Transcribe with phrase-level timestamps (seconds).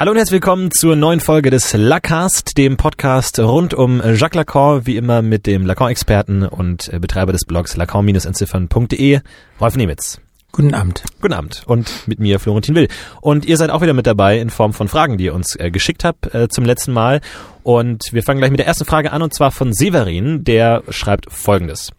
[0.00, 4.86] Hallo und herzlich willkommen zur neuen Folge des Lacast, dem Podcast rund um Jacques Lacan,
[4.86, 9.20] wie immer mit dem Lacan-Experten und äh, Betreiber des Blogs lacan-entziffern.de,
[9.60, 10.18] Rolf Nemitz.
[10.52, 11.02] Guten Abend.
[11.20, 11.64] Guten Abend.
[11.66, 12.88] Und mit mir Florentin Will.
[13.20, 15.70] Und ihr seid auch wieder mit dabei in Form von Fragen, die ihr uns äh,
[15.70, 17.20] geschickt habt äh, zum letzten Mal.
[17.62, 21.30] Und wir fangen gleich mit der ersten Frage an und zwar von Severin, der schreibt
[21.30, 21.92] folgendes.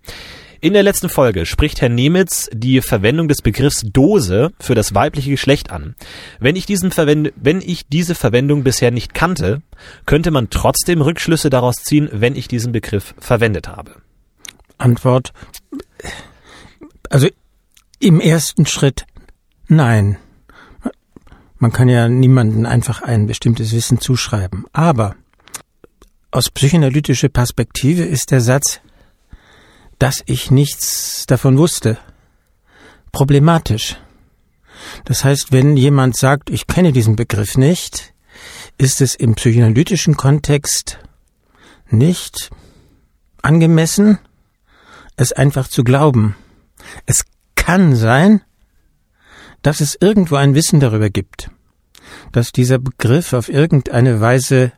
[0.64, 5.32] In der letzten Folge spricht Herr Nemitz die Verwendung des Begriffs Dose für das weibliche
[5.32, 5.96] Geschlecht an.
[6.40, 9.64] Wenn ich, diesen Verwend wenn ich diese Verwendung bisher nicht kannte,
[10.06, 14.04] könnte man trotzdem Rückschlüsse daraus ziehen, wenn ich diesen Begriff verwendet habe.
[14.78, 15.34] Antwort.
[17.10, 17.28] Also
[18.00, 19.08] im ersten Schritt
[19.68, 20.18] nein.
[21.58, 24.66] Man kann ja niemanden einfach ein bestimmtes Wissen zuschreiben.
[24.74, 25.16] Aber
[26.30, 28.80] aus psychoanalytischer Perspektive ist der Satz
[30.02, 32.00] dass ich nichts davon wusste.
[33.12, 33.98] Problematisch.
[35.06, 38.16] Das heißt, wenn jemand sagt, ich kenne diesen Begriff nicht,
[38.80, 40.98] ist es im psychoanalytischen Kontext
[41.88, 42.50] nicht
[43.44, 44.18] angemessen,
[45.18, 46.36] es einfach zu glauben.
[47.06, 48.42] Es kann sein,
[49.62, 51.52] dass es irgendwo ein Wissen darüber gibt,
[52.32, 54.72] dass dieser Begriff auf irgendeine Weise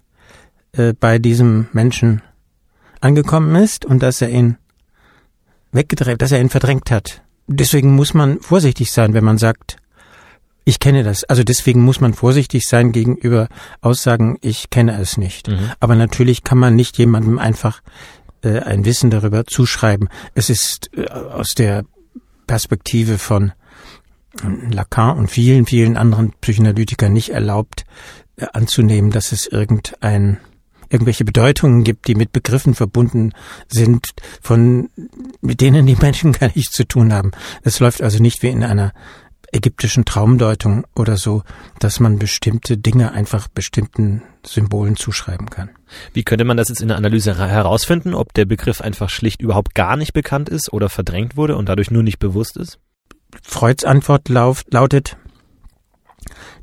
[0.73, 2.21] äh, bei diesem Menschen
[2.99, 4.57] angekommen ist und dass er ihn
[5.73, 7.21] weggedreht, dass er ihn verdrängt hat.
[7.47, 9.77] Deswegen muss man vorsichtig sein, wenn man sagt,
[10.65, 11.25] ich kenne das.
[11.25, 13.49] Also deswegen muss man vorsichtig sein gegenüber
[13.81, 15.49] Aussagen, ich kenne es nicht.
[15.49, 15.71] Mhm.
[15.79, 17.81] Aber natürlich kann man nicht jemandem einfach
[18.43, 20.07] äh, ein Wissen darüber zuschreiben.
[20.35, 21.83] Es ist äh, aus der
[22.47, 23.51] Perspektive von
[24.71, 27.85] Lacan und vielen, vielen anderen Psychoanalytikern nicht erlaubt,
[28.37, 30.39] äh, anzunehmen, dass es irgendein
[30.93, 33.33] irgendwelche Bedeutungen gibt, die mit Begriffen verbunden
[33.67, 34.09] sind,
[34.41, 34.89] von
[35.41, 37.31] mit denen die Menschen gar nichts zu tun haben.
[37.63, 38.93] Es läuft also nicht wie in einer
[39.51, 41.43] ägyptischen Traumdeutung oder so,
[41.79, 45.69] dass man bestimmte Dinge einfach bestimmten Symbolen zuschreiben kann.
[46.13, 49.75] Wie könnte man das jetzt in der Analyse herausfinden, ob der Begriff einfach schlicht überhaupt
[49.75, 52.79] gar nicht bekannt ist oder verdrängt wurde und dadurch nur nicht bewusst ist?
[53.43, 55.17] Freuds Antwort lautet,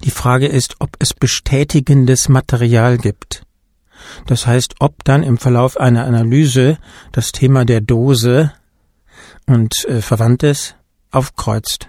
[0.05, 3.43] die Frage ist, ob es bestätigendes Material gibt.
[4.27, 6.79] Das heißt, ob dann im Verlauf einer Analyse
[7.13, 8.53] das Thema der Dose
[9.47, 10.75] und äh, Verwandtes
[11.11, 11.89] aufkreuzt.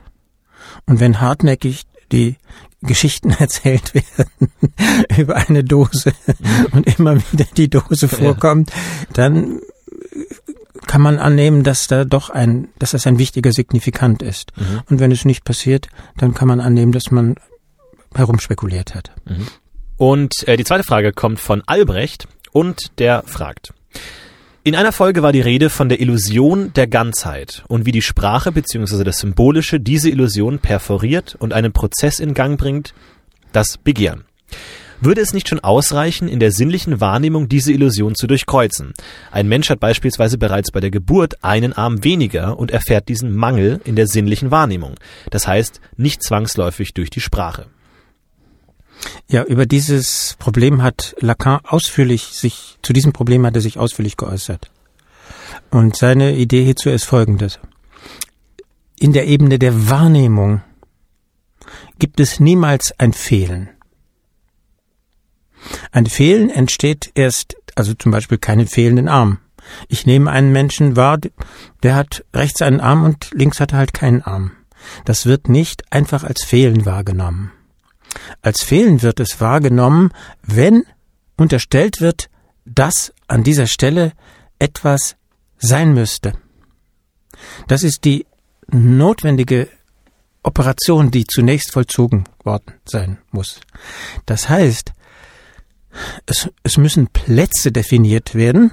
[0.85, 2.37] Und wenn hartnäckig die
[2.81, 4.51] Geschichten erzählt werden
[5.17, 6.65] über eine Dose mhm.
[6.71, 8.71] und immer wieder die Dose vorkommt,
[9.13, 9.59] dann
[10.87, 14.51] kann man annehmen, dass da doch ein, dass das ein wichtiger Signifikant ist.
[14.57, 14.81] Mhm.
[14.89, 17.35] Und wenn es nicht passiert, dann kann man annehmen, dass man
[18.15, 19.11] herumspekuliert hat.
[19.25, 19.47] Mhm.
[20.01, 23.71] Und äh, die zweite Frage kommt von Albrecht und der fragt.
[24.63, 28.51] In einer Folge war die Rede von der Illusion der Ganzheit und wie die Sprache
[28.51, 29.03] bzw.
[29.03, 32.95] das Symbolische diese Illusion perforiert und einen Prozess in Gang bringt,
[33.51, 34.23] das Begehren.
[35.01, 38.93] Würde es nicht schon ausreichen, in der sinnlichen Wahrnehmung diese Illusion zu durchkreuzen?
[39.29, 43.79] Ein Mensch hat beispielsweise bereits bei der Geburt einen Arm weniger und erfährt diesen Mangel
[43.83, 44.95] in der sinnlichen Wahrnehmung.
[45.29, 47.67] Das heißt, nicht zwangsläufig durch die Sprache.
[49.27, 54.17] Ja, über dieses Problem hat Lacan ausführlich sich, zu diesem Problem hat er sich ausführlich
[54.17, 54.69] geäußert.
[55.69, 57.59] Und seine Idee hierzu ist folgendes.
[58.99, 60.61] In der Ebene der Wahrnehmung
[61.97, 63.69] gibt es niemals ein Fehlen.
[65.91, 69.39] Ein Fehlen entsteht erst, also zum Beispiel keinen fehlenden Arm.
[69.87, 71.19] Ich nehme einen Menschen wahr,
[71.83, 74.51] der hat rechts einen Arm und links hat er halt keinen Arm.
[75.05, 77.51] Das wird nicht einfach als Fehlen wahrgenommen.
[78.41, 80.11] Als Fehlen wird es wahrgenommen,
[80.43, 80.83] wenn
[81.37, 82.29] unterstellt wird,
[82.65, 84.13] dass an dieser Stelle
[84.59, 85.15] etwas
[85.57, 86.33] sein müsste.
[87.67, 88.25] Das ist die
[88.67, 89.67] notwendige
[90.43, 93.59] Operation, die zunächst vollzogen worden sein muss.
[94.25, 94.93] Das heißt,
[96.25, 98.71] es, es müssen Plätze definiert werden,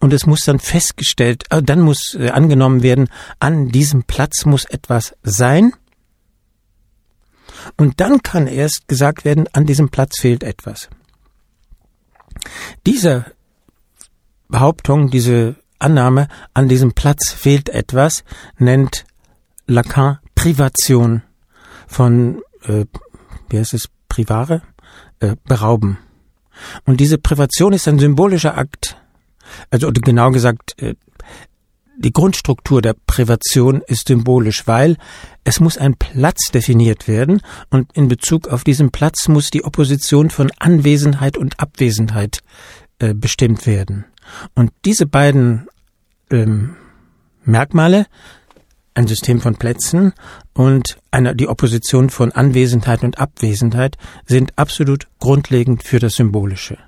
[0.00, 3.08] und es muss dann festgestellt, äh, dann muss äh, angenommen werden,
[3.38, 5.72] an diesem Platz muss etwas sein,
[7.76, 10.88] und dann kann erst gesagt werden, an diesem Platz fehlt etwas.
[12.86, 13.26] Diese
[14.48, 18.24] Behauptung, diese Annahme, an diesem Platz fehlt etwas,
[18.58, 19.04] nennt
[19.66, 21.22] Lacan Privation
[21.86, 22.86] von, äh,
[23.50, 24.62] wie heißt es, Privare?
[25.20, 25.98] Äh, berauben.
[26.86, 28.96] Und diese Privation ist ein symbolischer Akt.
[29.70, 30.94] Also oder genau gesagt, äh,
[31.98, 34.96] die Grundstruktur der Privation ist symbolisch, weil
[35.42, 40.30] es muss ein Platz definiert werden und in Bezug auf diesen Platz muss die Opposition
[40.30, 42.40] von Anwesenheit und Abwesenheit
[43.00, 44.04] äh, bestimmt werden.
[44.54, 45.66] Und diese beiden
[46.30, 46.76] ähm,
[47.44, 48.06] Merkmale,
[48.94, 50.12] ein System von Plätzen
[50.54, 53.96] und eine, die Opposition von Anwesenheit und Abwesenheit
[54.26, 56.78] sind absolut grundlegend für das Symbolische.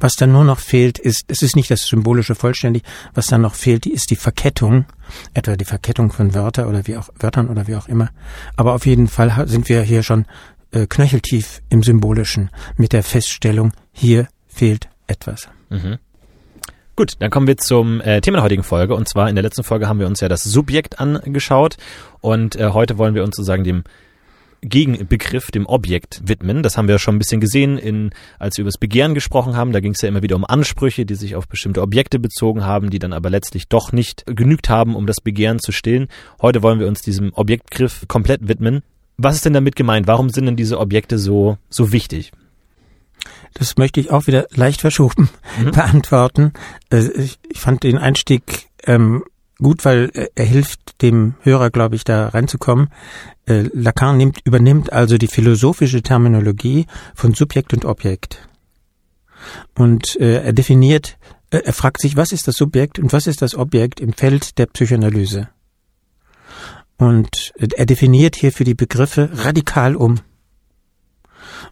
[0.00, 2.82] Was dann nur noch fehlt, ist, es ist nicht das Symbolische vollständig,
[3.14, 4.86] was dann noch fehlt, ist die Verkettung,
[5.34, 8.10] etwa die Verkettung von Wörter oder wie auch, Wörtern oder wie auch immer.
[8.56, 10.26] Aber auf jeden Fall sind wir hier schon
[10.72, 15.48] äh, knöcheltief im Symbolischen mit der Feststellung, hier fehlt etwas.
[15.70, 15.98] Mhm.
[16.96, 18.94] Gut, dann kommen wir zum äh, Thema der heutigen Folge.
[18.94, 21.76] Und zwar in der letzten Folge haben wir uns ja das Subjekt angeschaut
[22.20, 23.82] und äh, heute wollen wir uns sozusagen dem
[24.64, 26.62] Gegenbegriff, dem Objekt widmen.
[26.62, 29.72] Das haben wir schon ein bisschen gesehen, in, als wir über das Begehren gesprochen haben.
[29.72, 32.90] Da ging es ja immer wieder um Ansprüche, die sich auf bestimmte Objekte bezogen haben,
[32.90, 36.08] die dann aber letztlich doch nicht genügt haben, um das Begehren zu stillen.
[36.40, 38.82] Heute wollen wir uns diesem Objektgriff komplett widmen.
[39.16, 40.06] Was ist denn damit gemeint?
[40.06, 42.32] Warum sind denn diese Objekte so, so wichtig?
[43.54, 45.70] Das möchte ich auch wieder leicht verschoben mhm.
[45.72, 46.52] beantworten.
[46.90, 49.24] Äh, ich, fand den Einstieg ähm,
[49.58, 52.88] gut, weil er hilft dem Hörer, glaube ich, da reinzukommen.
[53.46, 58.48] Äh, Lacan nimmt, übernimmt also die philosophische Terminologie von Subjekt und Objekt.
[59.74, 61.18] Und äh, er definiert,
[61.50, 64.58] äh, er fragt sich, was ist das Subjekt und was ist das Objekt im Feld
[64.58, 65.48] der Psychoanalyse.
[66.96, 70.20] Und äh, er definiert hier für die Begriffe radikal um.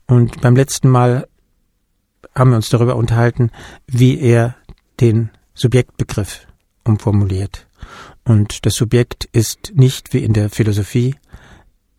[0.06, 1.29] Und beim letzten Mal
[2.34, 3.50] haben wir uns darüber unterhalten,
[3.87, 4.56] wie er
[5.00, 6.46] den Subjektbegriff
[6.84, 7.67] umformuliert.
[8.25, 11.17] Und das Subjekt ist nicht wie in der Philosophie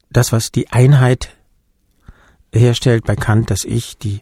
[0.09, 1.35] das, was die Einheit
[2.53, 4.21] herstellt bei Kant, das Ich, die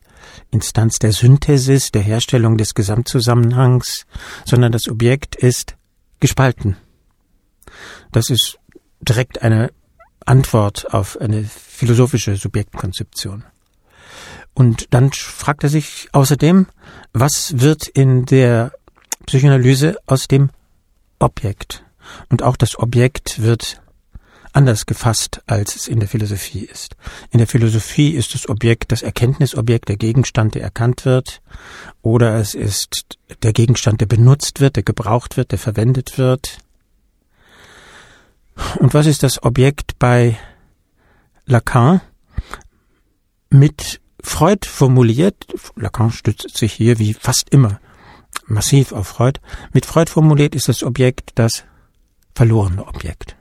[0.51, 4.05] Instanz der Synthesis, der Herstellung des Gesamtzusammenhangs,
[4.45, 5.75] sondern das Objekt ist
[6.19, 6.77] gespalten.
[8.11, 8.57] Das ist
[9.01, 9.71] direkt eine
[10.25, 13.43] Antwort auf eine philosophische Subjektkonzeption.
[14.53, 16.67] Und dann fragt er sich außerdem,
[17.13, 18.73] was wird in der
[19.25, 20.49] Psychoanalyse aus dem
[21.19, 21.83] Objekt?
[22.29, 23.81] Und auch das Objekt wird
[24.53, 26.95] anders gefasst, als es in der Philosophie ist.
[27.29, 31.41] In der Philosophie ist das Objekt das Erkenntnisobjekt, der Gegenstand, der erkannt wird,
[32.01, 36.57] oder es ist der Gegenstand, der benutzt wird, der gebraucht wird, der verwendet wird.
[38.77, 40.37] Und was ist das Objekt bei
[41.45, 42.01] Lacan?
[43.49, 45.35] Mit Freud formuliert,
[45.75, 47.79] Lacan stützt sich hier wie fast immer
[48.45, 49.39] massiv auf Freud,
[49.73, 51.63] mit Freud formuliert ist das Objekt das
[52.33, 53.35] verlorene Objekt.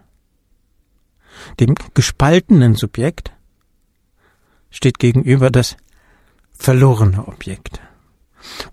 [1.58, 3.32] Dem gespaltenen Subjekt
[4.70, 5.76] steht gegenüber das
[6.52, 7.80] verlorene Objekt.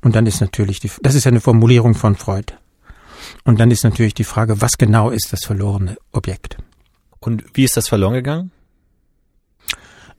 [0.01, 2.53] Und dann ist natürlich die, das ist eine Formulierung von Freud.
[3.43, 6.57] Und dann ist natürlich die Frage, was genau ist das verlorene Objekt?
[7.19, 8.51] Und wie ist das verloren gegangen?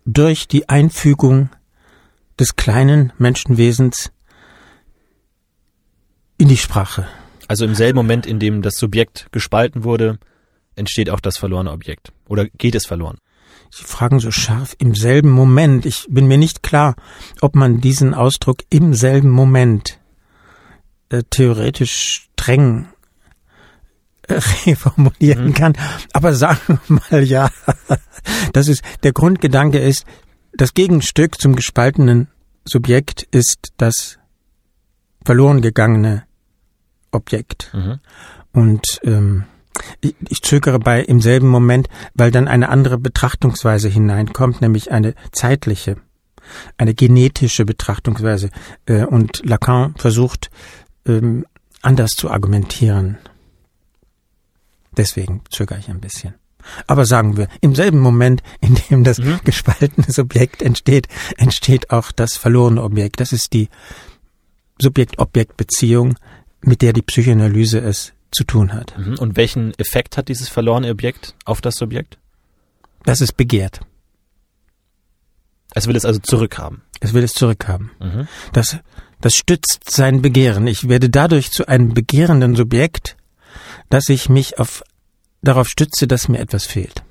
[0.04, 1.50] Durch die Einfügung
[2.38, 4.10] des kleinen Menschenwesens
[6.38, 7.06] in die Sprache.
[7.48, 10.18] Also im selben Moment, in dem das Subjekt gespalten wurde,
[10.76, 12.12] entsteht auch das verlorene Objekt.
[12.28, 13.18] Oder geht es verloren?
[13.70, 15.86] Sie fragen so scharf im selben Moment.
[15.86, 16.94] Ich bin mir nicht klar,
[17.40, 19.98] ob man diesen Ausdruck im selben Moment
[21.08, 22.88] äh, theoretisch streng
[24.22, 24.34] äh,
[24.66, 25.54] reformulieren mhm.
[25.54, 25.72] kann.
[26.12, 27.50] Aber sagen wir mal ja.
[28.52, 30.04] Das ist, der Grundgedanke ist,
[30.52, 32.28] das Gegenstück zum gespaltenen
[32.64, 34.18] Subjekt ist das
[35.24, 36.27] verloren gegangene
[37.10, 37.70] Objekt.
[37.72, 38.00] Mhm.
[38.52, 39.44] Und ähm,
[40.00, 45.14] ich, ich zögere bei im selben Moment, weil dann eine andere Betrachtungsweise hineinkommt, nämlich eine
[45.32, 45.96] zeitliche,
[46.76, 48.50] eine genetische Betrachtungsweise.
[48.86, 50.50] Äh, und Lacan versucht
[51.06, 51.46] ähm,
[51.82, 53.18] anders zu argumentieren.
[54.96, 56.34] Deswegen zögere ich ein bisschen.
[56.86, 59.40] Aber sagen wir, im selben Moment, in dem das mhm.
[59.44, 63.20] gespaltene Subjekt entsteht, entsteht auch das verlorene Objekt.
[63.20, 63.68] Das ist die
[64.80, 66.16] Subjekt-Objekt-Beziehung,
[66.60, 68.96] mit der die Psychoanalyse es zu tun hat.
[68.98, 69.18] Mhm.
[69.18, 72.18] Und welchen Effekt hat dieses verlorene Objekt auf das Subjekt?
[73.04, 73.80] Das es begehrt.
[75.74, 76.82] Es will es also zurückhaben.
[77.00, 77.90] Es will es zurückhaben.
[78.00, 78.28] Mhm.
[78.52, 78.78] Das,
[79.20, 80.66] das stützt sein Begehren.
[80.66, 83.16] Ich werde dadurch zu einem begehrenden Subjekt,
[83.88, 84.82] dass ich mich auf
[85.42, 87.04] darauf stütze, dass mir etwas fehlt.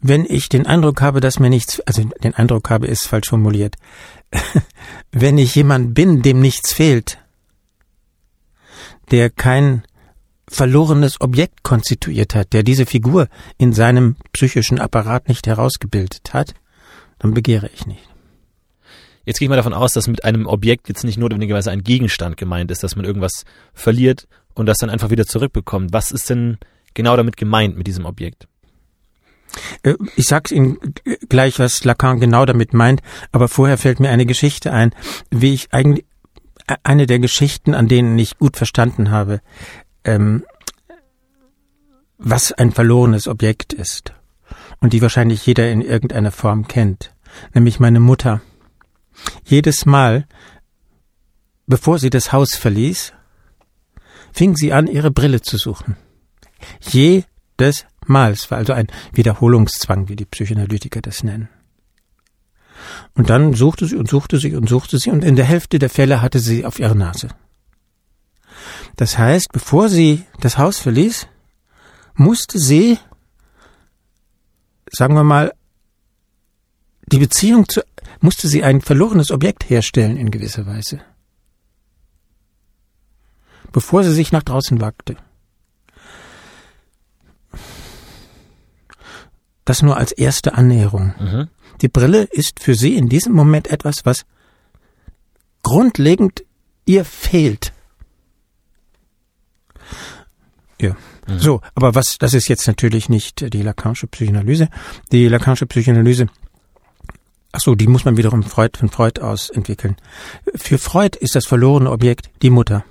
[0.00, 3.76] Wenn ich den Eindruck habe, dass mir nichts, also den Eindruck habe, ist falsch formuliert.
[5.12, 7.18] Wenn ich jemand bin, dem nichts fehlt,
[9.10, 9.82] der kein
[10.48, 16.54] verlorenes Objekt konstituiert hat, der diese Figur in seinem psychischen Apparat nicht herausgebildet hat,
[17.18, 18.08] dann begehre ich nicht.
[19.24, 22.36] Jetzt gehe ich mal davon aus, dass mit einem Objekt jetzt nicht notwendigerweise ein Gegenstand
[22.36, 23.44] gemeint ist, dass man irgendwas
[23.74, 25.92] verliert und das dann einfach wieder zurückbekommt.
[25.92, 26.58] Was ist denn
[26.94, 28.46] genau damit gemeint mit diesem Objekt?
[29.82, 30.78] Äh, ich sag's Ihnen
[31.28, 34.94] gleich, was Lacan genau damit meint, aber vorher fällt mir eine Geschichte ein,
[35.30, 36.05] wie ich eigentlich
[36.82, 39.40] eine der Geschichten, an denen ich gut verstanden habe,
[40.04, 40.44] ähm,
[42.18, 44.14] was ein verlorenes Objekt ist
[44.80, 47.14] und die wahrscheinlich jeder in irgendeiner Form kennt,
[47.54, 48.40] nämlich meine Mutter.
[49.44, 50.26] Jedes Mal,
[51.66, 53.12] bevor sie das Haus verließ,
[54.32, 55.96] fing sie an, ihre Brille zu suchen.
[56.80, 58.32] Jedes Mal.
[58.32, 61.48] Es war also ein Wiederholungszwang, wie die Psychoanalytiker das nennen.
[63.14, 65.90] Und dann suchte sie und suchte sie und suchte sie und in der Hälfte der
[65.90, 67.28] Fälle hatte sie auf ihre Nase.
[68.96, 71.26] Das heißt, bevor sie das Haus verließ,
[72.14, 72.98] musste sie,
[74.90, 75.52] sagen wir mal,
[77.06, 77.82] die Beziehung zu,
[78.20, 81.00] musste sie ein verlorenes Objekt herstellen in gewisser Weise.
[83.72, 85.16] Bevor sie sich nach draußen wagte.
[89.64, 91.14] Das nur als erste Annäherung.
[91.18, 91.48] Mhm.
[91.80, 94.24] Die Brille ist für sie in diesem Moment etwas, was
[95.62, 96.44] grundlegend
[96.84, 97.72] ihr fehlt.
[100.80, 100.96] Ja.
[101.26, 101.38] Mhm.
[101.38, 104.68] So, aber was, das ist jetzt natürlich nicht die Lacanische Psychoanalyse.
[105.12, 106.28] Die Lacanische Psychoanalyse,
[107.52, 109.96] ach so, die muss man wiederum Freud, von Freud aus entwickeln.
[110.54, 112.84] Für Freud ist das verlorene Objekt die Mutter.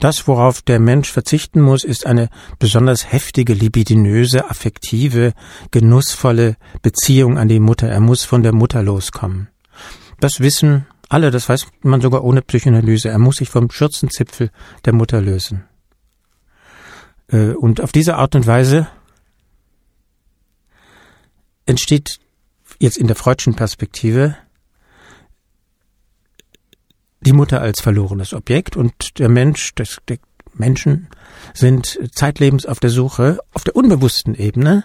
[0.00, 2.28] Das, worauf der Mensch verzichten muss, ist eine
[2.58, 5.32] besonders heftige, libidinöse, affektive,
[5.70, 7.88] genussvolle Beziehung an die Mutter.
[7.88, 9.48] Er muss von der Mutter loskommen.
[10.20, 13.10] Das wissen alle, das weiß man sogar ohne Psychoanalyse.
[13.10, 14.50] Er muss sich vom Schürzenzipfel
[14.84, 15.64] der Mutter lösen.
[17.28, 18.88] Äh, und auf diese Art und Weise
[21.66, 22.18] entsteht
[22.78, 24.36] jetzt in der freudschen Perspektive
[27.24, 30.18] die Mutter als verlorenes Objekt und der Mensch, das, der
[30.54, 31.08] Menschen
[31.54, 34.84] sind zeitlebens auf der Suche, auf der unbewussten Ebene,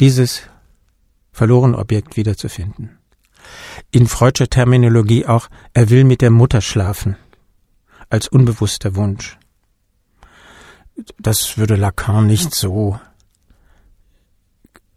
[0.00, 0.42] dieses
[1.32, 2.98] verlorene Objekt wiederzufinden.
[3.90, 7.16] In freudscher Terminologie auch, er will mit der Mutter schlafen,
[8.08, 9.38] als unbewusster Wunsch.
[11.18, 12.98] Das würde Lacan nicht so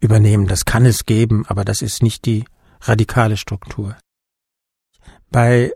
[0.00, 0.46] übernehmen.
[0.46, 2.44] Das kann es geben, aber das ist nicht die
[2.82, 3.96] radikale Struktur.
[5.30, 5.72] Bei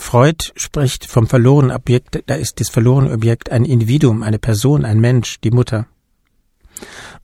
[0.00, 5.00] Freud spricht vom verlorenen Objekt, da ist das verlorene Objekt ein Individuum, eine Person, ein
[5.00, 5.86] Mensch, die Mutter.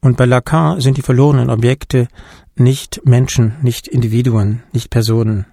[0.01, 2.09] Und bei Lacan sind die verlorenen Objekte
[2.57, 5.47] nicht Menschen, nicht Individuen, nicht Personen,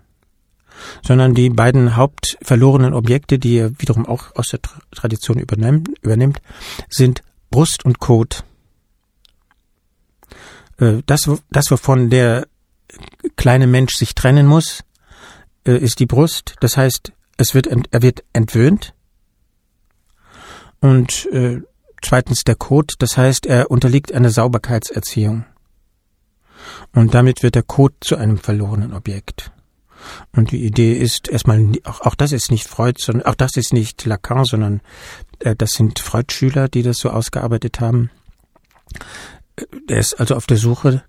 [1.06, 4.60] sondern die beiden hauptverlorenen Objekte, die er wiederum auch aus der
[4.90, 6.42] Tradition übernimmt,
[6.90, 8.44] sind Brust und Kot.
[10.80, 12.48] Äh, das, das, wovon der
[13.38, 14.84] kleine Mensch sich trennen muss,
[15.66, 16.56] äh, ist die Brust.
[16.60, 18.94] Das heißt, es wird, er wird entwöhnt.
[20.80, 21.62] Und äh,
[22.02, 22.94] zweitens der Kot.
[23.00, 25.46] Das heißt, er unterliegt einer Sauberkeitserziehung.
[26.94, 29.52] Und damit wird der Kot zu einem verlorenen Objekt.
[30.36, 33.72] Und die Idee ist erstmal, auch, auch das ist nicht Freud, sondern auch das ist
[33.72, 34.82] nicht Lacan, sondern
[35.40, 38.10] äh, das sind Freud-Schüler, die das so ausgearbeitet haben.
[39.56, 41.04] Äh, er ist also auf der Suche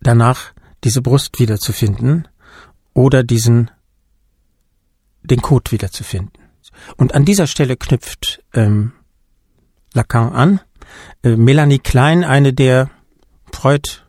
[0.00, 0.52] danach,
[0.84, 2.28] diese Brust wiederzufinden
[2.94, 3.70] oder diesen
[5.30, 6.32] den Code wiederzufinden.
[6.96, 8.92] Und an dieser Stelle knüpft ähm,
[9.94, 10.60] Lacan an.
[11.22, 12.90] Äh, Melanie Klein, eine der
[13.52, 14.02] Freud,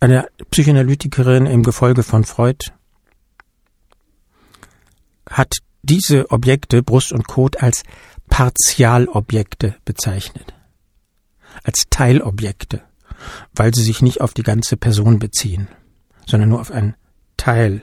[0.00, 2.72] eine Psychoanalytikerin im Gefolge von Freud,
[5.28, 7.82] hat diese Objekte, Brust und Kot, als
[8.28, 10.54] Partialobjekte bezeichnet.
[11.62, 12.82] Als Teilobjekte,
[13.54, 15.68] weil sie sich nicht auf die ganze Person beziehen,
[16.26, 16.96] sondern nur auf einen
[17.36, 17.82] Teil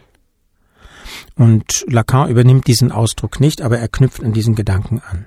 [1.36, 5.25] und Lacan übernimmt diesen Ausdruck nicht, aber er knüpft an diesen Gedanken an.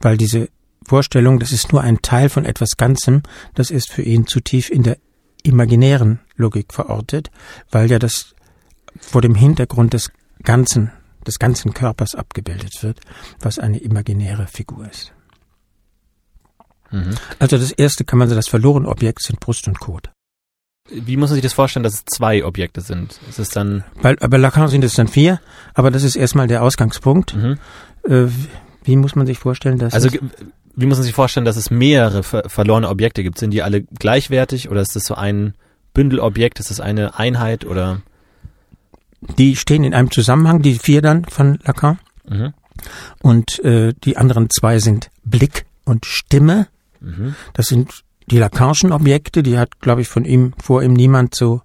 [0.00, 0.48] Weil diese
[0.86, 3.22] Vorstellung, das ist nur ein Teil von etwas Ganzem,
[3.54, 4.98] das ist für ihn zu tief in der
[5.42, 7.30] imaginären Logik verortet,
[7.70, 8.34] weil ja das
[9.00, 10.10] vor dem Hintergrund des
[10.42, 10.90] Ganzen,
[11.26, 13.00] des ganzen Körpers abgebildet wird,
[13.40, 15.12] was eine imaginäre Figur ist.
[16.90, 17.14] Mhm.
[17.38, 20.10] Also das erste kann man sagen, das verlorene Objekt sind Brust und Kot.
[20.90, 23.18] Wie muss man sich das vorstellen, dass es zwei Objekte sind?
[23.28, 25.40] Ist es dann bei, bei Lacan sind es dann vier,
[25.72, 27.34] aber das ist erstmal der Ausgangspunkt.
[27.34, 27.58] Mhm.
[28.06, 28.26] Äh,
[28.84, 30.10] wie muss man sich vorstellen, dass also
[30.76, 33.38] wie muss man sich vorstellen, dass es mehrere ver verlorene Objekte gibt?
[33.38, 35.54] Sind die alle gleichwertig oder ist das so ein
[35.94, 36.60] Bündelobjekt?
[36.60, 38.02] Ist das eine Einheit oder?
[39.38, 41.98] Die stehen in einem Zusammenhang, die vier dann von Lacan.
[42.28, 42.52] Mhm.
[43.22, 46.66] Und äh, die anderen zwei sind Blick und Stimme.
[47.00, 47.34] Mhm.
[47.54, 51.62] Das sind die Lacanischen Objekte, die hat, glaube ich, von ihm vor ihm niemand so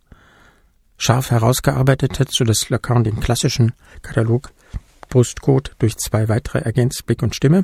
[0.98, 4.52] scharf herausgearbeitet hat, so dass Lacan den klassischen Katalog
[5.10, 7.64] Brustcode durch zwei weitere ergänzt, Blick und Stimme.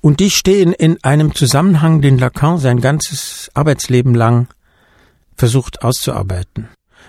[0.00, 4.48] Und die stehen in einem Zusammenhang, den Lacan sein ganzes Arbeitsleben lang
[5.36, 6.68] versucht auszuarbeiten.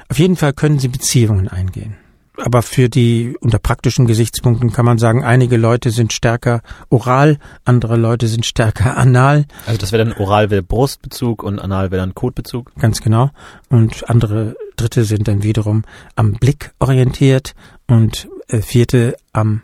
[0.10, 1.98] Auf jeden Fall können sie Beziehungen eingehen.
[2.38, 7.98] Aber für die unter praktischen Gesichtspunkten kann man sagen, einige Leute sind stärker oral, andere
[7.98, 9.46] Leute sind stärker anal.
[9.66, 12.74] Also das wäre dann oral wäre Brustbezug und anal wäre dann Kotbezug.
[12.76, 13.32] Ganz genau.
[13.70, 15.84] Und andere Dritte sind dann wiederum
[16.16, 17.56] am Blick orientiert
[17.88, 19.62] und äh, vierte am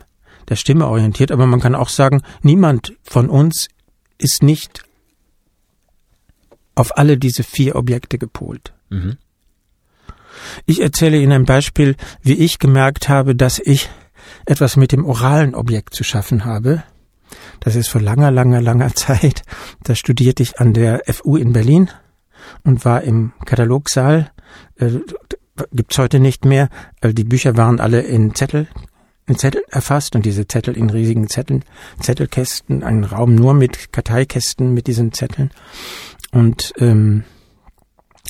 [0.48, 1.30] der Stimme orientiert.
[1.32, 3.68] Aber man kann auch sagen, niemand von uns
[4.18, 4.82] ist nicht
[6.74, 8.72] auf alle diese vier Objekte gepolt.
[8.90, 9.16] Mhm.
[10.66, 13.88] Ich erzähle Ihnen ein Beispiel, wie ich gemerkt habe, dass ich
[14.46, 16.82] etwas mit dem oralen Objekt zu schaffen habe.
[17.60, 19.42] Das ist vor langer, langer, langer Zeit.
[19.82, 21.90] Da studierte ich an der FU in Berlin
[22.62, 24.30] und war im Katalogsaal.
[24.76, 25.00] Äh,
[25.72, 26.68] gibt's heute nicht mehr.
[27.02, 28.66] Die Bücher waren alle in Zettel,
[29.26, 31.64] in Zettel erfasst und diese Zettel in riesigen Zetteln,
[32.00, 35.50] Zettelkästen, ein Raum nur mit Karteikästen mit diesen Zetteln.
[36.32, 37.24] Und ähm,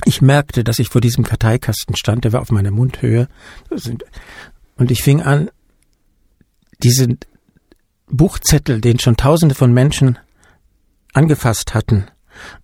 [0.05, 3.29] ich merkte, dass ich vor diesem Karteikasten stand, der war auf meiner Mundhöhe.
[4.77, 5.51] Und ich fing an,
[6.83, 7.19] diesen
[8.09, 10.19] Buchzettel, den schon tausende von Menschen
[11.13, 12.07] angefasst hatten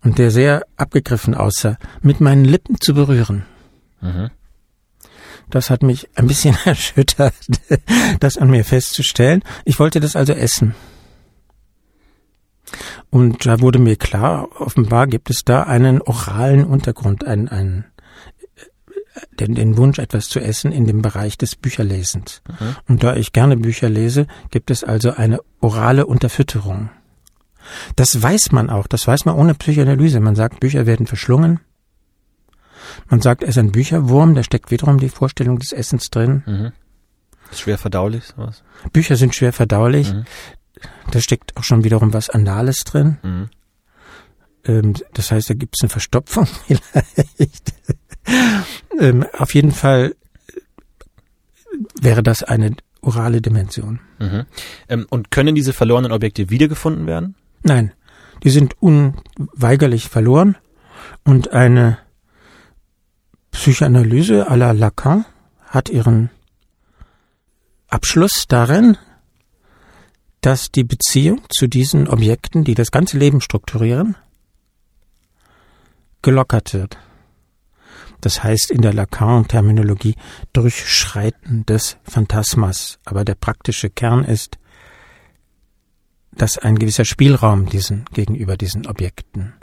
[0.03, 3.45] und der sehr abgegriffen aussah, mit meinen Lippen zu berühren.
[4.01, 4.29] Mhm.
[5.49, 7.33] Das hat mich ein bisschen erschüttert,
[8.19, 9.43] das an mir festzustellen.
[9.65, 10.75] Ich wollte das also essen.
[13.09, 17.85] Und da wurde mir klar, offenbar gibt es da einen oralen Untergrund, einen, einen
[19.39, 22.41] den, den Wunsch, etwas zu essen in dem Bereich des Bücherlesens.
[22.47, 22.75] Mhm.
[22.87, 26.89] Und da ich gerne Bücher lese, gibt es also eine orale Unterfütterung.
[27.95, 30.19] Das weiß man auch, das weiß man ohne Psychoanalyse.
[30.19, 31.59] Man sagt, Bücher werden verschlungen.
[33.09, 36.43] Man sagt, er ist ein Bücherwurm, da steckt wiederum die Vorstellung des Essens drin.
[36.45, 36.71] Mhm.
[37.53, 38.63] Schwer verdaulich, sowas.
[38.93, 40.13] Bücher sind schwer verdaulich.
[40.13, 40.25] Mhm.
[41.11, 43.17] Da steckt auch schon wiederum was Anales drin.
[43.23, 43.49] Mhm.
[44.65, 47.73] Ähm, das heißt, da gibt es eine Verstopfung vielleicht.
[48.99, 50.15] ähm, auf jeden Fall
[51.99, 53.99] wäre das eine orale Dimension.
[54.19, 54.45] Mhm.
[54.87, 57.35] Ähm, und können diese verlorenen Objekte wiedergefunden werden?
[57.63, 57.93] Nein,
[58.43, 60.57] die sind unweigerlich verloren
[61.23, 61.97] und eine
[63.51, 65.25] Psychoanalyse à la Lacan
[65.65, 66.29] hat ihren
[67.87, 68.97] Abschluss darin,
[70.41, 74.17] dass die Beziehung zu diesen Objekten, die das ganze Leben strukturieren,
[76.21, 76.97] gelockert wird.
[78.21, 80.15] Das heißt in der Lacan-Terminologie
[80.53, 82.99] Durchschreiten des Phantasmas.
[83.05, 84.57] Aber der praktische Kern ist,
[86.31, 89.53] dass ein gewisser Spielraum diesen, gegenüber diesen Objekten,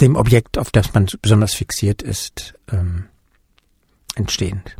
[0.00, 3.06] dem Objekt, auf das man besonders fixiert ist, ähm,
[4.16, 4.76] entstehend.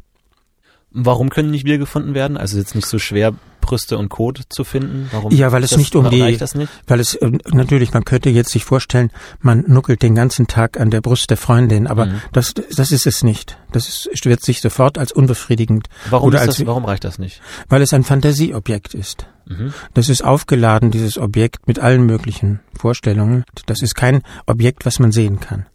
[0.90, 2.36] Warum können nicht wiedergefunden werden?
[2.36, 5.08] Also jetzt nicht so schwer Brüste und Kot zu finden?
[5.12, 6.70] Warum Ja, weil es das, nicht um die- reicht das nicht?
[6.86, 10.90] Weil es äh, natürlich, man könnte jetzt sich vorstellen, man nuckelt den ganzen Tag an
[10.90, 12.20] der Brust der Freundin, aber Mhm.
[12.32, 13.56] das, das ist es nicht.
[13.72, 17.40] Das ist, wird sich sofort als unbefriedigend Warum, oder als, das, warum reicht das nicht?
[17.70, 19.26] weil es ein Fantasieobjekt ist.
[19.46, 19.72] Mhm.
[19.94, 23.44] Das ist aufgeladen, dieses Objekt, mit allen möglichen Vorstellungen.
[23.66, 25.66] Das ist kein Objekt, was man sehen kann.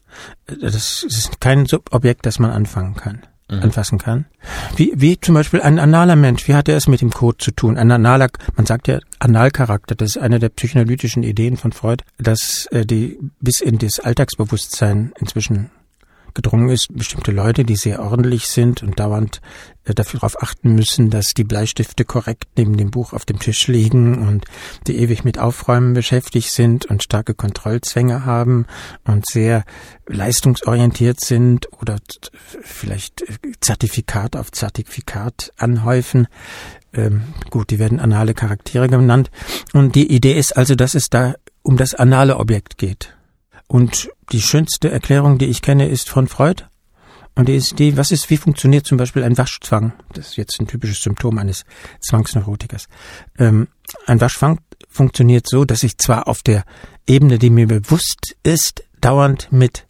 [0.47, 3.64] Äh, Das ist kein Objekt, das man anfangen kann, Mhm.
[3.64, 4.26] anfassen kann.
[4.76, 6.48] Wie, wie zum Beispiel ein analer Mensch.
[6.48, 7.78] Wie hat er es mit dem Code zu tun?
[7.78, 9.96] Ein analer, man sagt ja Analcharakter.
[9.96, 15.14] Das ist eine der psychoanalytischen Ideen von Freud, dass äh, die bis in das Alltagsbewusstsein
[15.20, 15.70] inzwischen
[16.38, 19.41] gedrungen ist, bestimmte Leute, die sehr ordentlich sind und dauernd
[19.84, 23.67] äh, dafür darauf achten müssen, dass die Bleistifte korrekt neben dem Buch auf dem Tisch
[23.67, 24.45] liegen und
[24.86, 28.67] die ewig mit Aufräumen beschäftigt sind und starke Kontrollzwänge haben
[29.04, 29.65] und sehr
[30.06, 31.97] leistungsorientiert sind oder
[32.62, 36.28] vielleicht äh, Zertifikat auf Zertifikat anhäufen.
[36.93, 39.32] Ähm, gut, die werden anale Charaktere genannt.
[39.73, 43.17] Und die Idee ist also, dass es da um das anale Objekt geht.
[43.67, 46.63] Und die schönste Erklärung, die ich kenne, ist von Freud.
[47.36, 49.94] Und die ist die, was ist, wie funktioniert zum Beispiel ein Waschzwang?
[50.13, 51.66] Das ist jetzt ein typisches Symptom eines
[52.00, 52.88] Zwangsneurotikers.
[53.38, 53.68] Ähm,
[54.08, 54.60] ein Waschzwang
[54.90, 56.63] funktioniert so, dass ich zwar auf der
[57.06, 59.88] Ebene, die mir bewusst ist, dauernd mit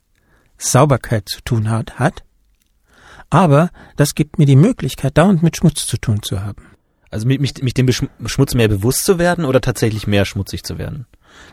[0.57, 2.23] Sauberkeit zu tun hat, hat,
[3.29, 6.65] aber das gibt mir die Möglichkeit, dauernd mit Schmutz zu tun zu haben.
[7.09, 11.05] Also mich, mich, dem Schmutz mehr bewusst zu werden oder tatsächlich mehr schmutzig zu werden?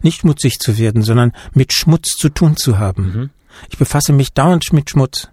[0.03, 3.03] Nicht schmutzig zu werden, sondern mit Schmutz zu tun zu haben.
[3.03, 3.31] Mhm.
[3.70, 5.29] Ich befasse mich dauernd mit Schmutz.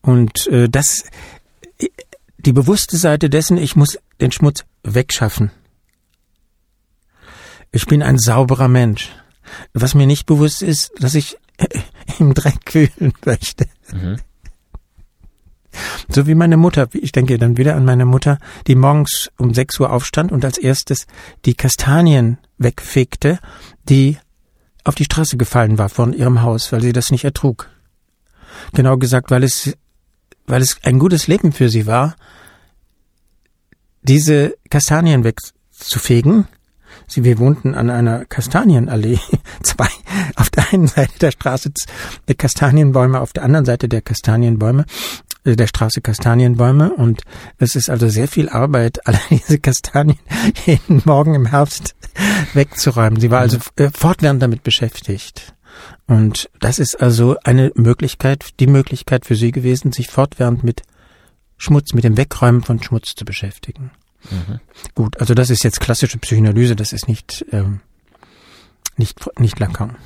[0.00, 1.04] Und äh, das,
[2.38, 5.50] die bewusste Seite dessen, ich muss den Schmutz wegschaffen.
[7.70, 9.10] Ich bin ein sauberer Mensch.
[9.72, 11.38] Was mir nicht bewusst ist, dass ich
[12.18, 13.66] im Dreck wühlen möchte.
[13.92, 14.18] Mhm.
[16.08, 16.88] So wie meine Mutter.
[16.92, 20.58] Ich denke dann wieder an meine Mutter, die morgens um 6 Uhr aufstand und als
[20.58, 21.06] erstes
[21.44, 23.38] die Kastanien wegfegte,
[23.88, 24.18] die
[24.84, 27.68] auf die Straße gefallen war von ihrem Haus, weil sie das nicht ertrug.
[28.72, 29.76] Genau gesagt, weil es,
[30.46, 32.16] weil es ein gutes Leben für sie war,
[34.02, 36.48] diese Kastanien wegzufegen.
[37.06, 39.18] Sie, wir wohnten an einer Kastanienallee,
[39.62, 39.88] zwei,
[40.36, 41.70] auf der einen Seite der Straße
[42.36, 44.84] Kastanienbäume, auf der anderen Seite der Kastanienbäume,
[45.44, 47.22] der Straße Kastanienbäume und
[47.58, 50.18] es ist also sehr viel Arbeit, alle diese Kastanien
[50.66, 51.94] jeden Morgen im Herbst
[52.54, 53.20] wegzuräumen.
[53.20, 55.54] Sie war also äh, fortwährend damit beschäftigt.
[56.06, 60.82] Und das ist also eine Möglichkeit, die Möglichkeit für sie gewesen, sich fortwährend mit
[61.56, 63.92] Schmutz, mit dem Wegräumen von Schmutz zu beschäftigen.
[64.30, 64.60] Mhm.
[64.94, 67.80] Gut, also das ist jetzt klassische Psychoanalyse, das ist nicht, ähm,
[68.96, 69.96] nicht, nicht Lacan.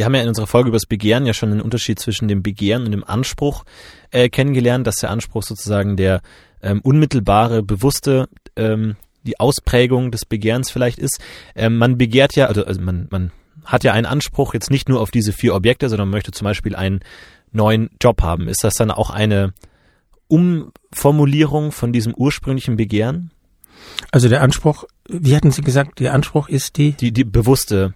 [0.00, 2.42] Wir haben ja in unserer Folge über das Begehren ja schon den Unterschied zwischen dem
[2.42, 3.64] Begehren und dem Anspruch
[4.12, 6.22] äh, kennengelernt, dass der Anspruch sozusagen der
[6.62, 11.20] ähm, unmittelbare, bewusste, ähm, die Ausprägung des Begehrens vielleicht ist.
[11.54, 13.30] Ähm, man begehrt ja, also, also man, man
[13.66, 16.74] hat ja einen Anspruch jetzt nicht nur auf diese vier Objekte, sondern möchte zum Beispiel
[16.74, 17.00] einen
[17.52, 18.48] neuen Job haben.
[18.48, 19.52] Ist das dann auch eine
[20.28, 23.32] Umformulierung von diesem ursprünglichen Begehren?
[24.12, 26.92] Also der Anspruch, wie hatten Sie gesagt, der Anspruch ist die?
[26.92, 27.92] Die, die bewusste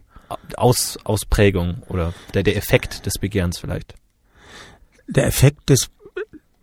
[0.56, 3.94] Aus, Ausprägung oder der, der Effekt des Begehrens vielleicht.
[5.06, 5.90] Der Effekt des,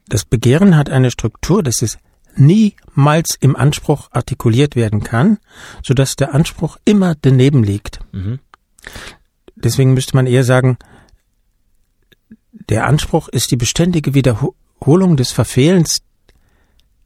[0.07, 1.97] das Begehren hat eine Struktur, dass es
[2.35, 5.37] niemals im Anspruch artikuliert werden kann,
[5.83, 7.99] so dass der Anspruch immer daneben liegt.
[8.11, 8.39] Mhm.
[9.55, 10.77] Deswegen müsste man eher sagen,
[12.69, 16.01] der Anspruch ist die beständige Wiederholung des Verfehlens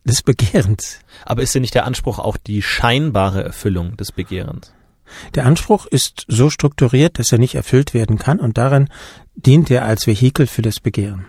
[0.04, 1.00] des Begehrens.
[1.26, 4.75] Aber ist denn nicht der Anspruch auch die scheinbare Erfüllung des Begehrens?
[5.36, 8.90] Der Anspruch ist so strukturiert, dass er nicht erfüllt werden kann und darin
[9.36, 11.26] dient er als Vehikel für das Begehren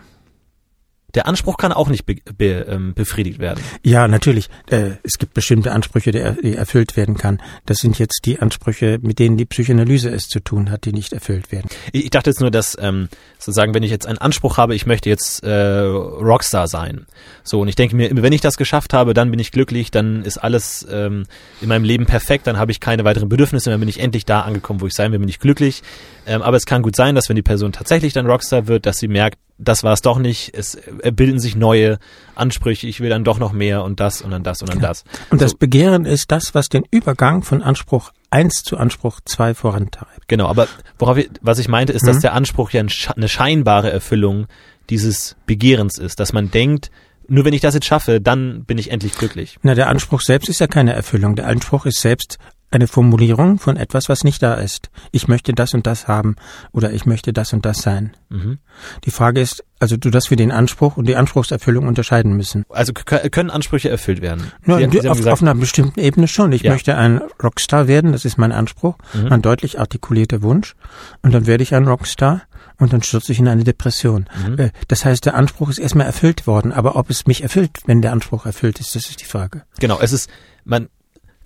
[1.15, 3.63] der Anspruch kann auch nicht be, be, ähm, befriedigt werden.
[3.83, 4.49] Ja, natürlich.
[4.71, 7.41] Äh, es gibt bestimmte Ansprüche, die, die erfüllt werden kann.
[7.65, 11.13] Das sind jetzt die Ansprüche, mit denen die Psychoanalyse es zu tun hat, die nicht
[11.13, 11.69] erfüllt werden.
[11.93, 14.87] Ich, ich dachte jetzt nur, dass ähm, sozusagen, wenn ich jetzt einen Anspruch habe, ich
[14.87, 17.07] möchte jetzt äh, Rockstar sein.
[17.45, 20.23] So, und ich denke mir, wenn ich das geschafft habe, dann bin ich glücklich, dann
[20.23, 21.25] ist alles ähm,
[21.61, 24.41] in meinem Leben perfekt, dann habe ich keine weiteren Bedürfnisse, dann bin ich endlich da
[24.41, 25.83] angekommen, wo ich sein will, bin ich glücklich.
[26.27, 28.99] Ähm, aber es kann gut sein, dass wenn die Person tatsächlich dann Rockstar wird, dass
[28.99, 30.53] sie merkt, das war es doch nicht.
[30.55, 30.79] Es
[31.13, 31.99] bilden sich neue
[32.35, 32.87] Ansprüche.
[32.87, 35.05] Ich will dann doch noch mehr und das und dann das und dann das.
[35.31, 40.29] Und das Begehren ist das, was den Übergang von Anspruch 1 zu Anspruch 2 vorantreibt.
[40.29, 42.09] Genau, aber worauf ich, was ich meinte, ist, mhm.
[42.09, 42.83] dass der Anspruch ja
[43.17, 44.47] eine scheinbare Erfüllung
[44.91, 46.91] dieses Begehrens ist, dass man denkt,
[47.29, 49.59] nur wenn ich das jetzt schaffe, dann bin ich endlich glücklich.
[49.63, 51.35] Na, der Anspruch selbst ist ja keine Erfüllung.
[51.35, 52.39] Der Anspruch ist selbst
[52.71, 54.91] eine Formulierung von etwas, was nicht da ist.
[55.13, 56.37] Ich möchte das und das haben
[56.73, 58.17] oder ich möchte das und das sein.
[58.29, 58.59] Mhm.
[59.05, 62.65] Die Frage ist, also du das für den Anspruch und die Anspruchserfüllung unterscheiden müssen.
[62.69, 64.51] Also können Ansprüche erfüllt werden?
[64.65, 66.51] No, Sie, Sie auf, gesagt, auf, einer bestimmten Ebene schon.
[66.53, 66.73] Ich ja.
[66.73, 69.33] möchte ein Rockstar werden, das ist mein Anspruch, mhm.
[69.33, 70.75] ein deutlich artikulierter Wunsch.
[71.23, 72.43] Und dann werde ich ein Rockstar
[72.79, 74.29] und dann stürze ich in eine Depression.
[74.47, 74.59] Mhm.
[74.59, 78.03] Äh, das heißt, der Anspruch ist erstmal erfüllt worden, aber ob es mich erfüllt, wenn
[78.03, 79.63] der Anspruch erfüllt ist, das ist die Frage.
[79.79, 80.29] Genau, es ist,
[80.65, 80.89] man,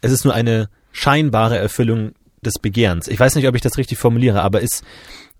[0.01, 3.09] es ist nur eine scheinbare Erfüllung des Begehrens.
[3.09, 4.83] Ich weiß nicht, ob ich das richtig formuliere, aber ist,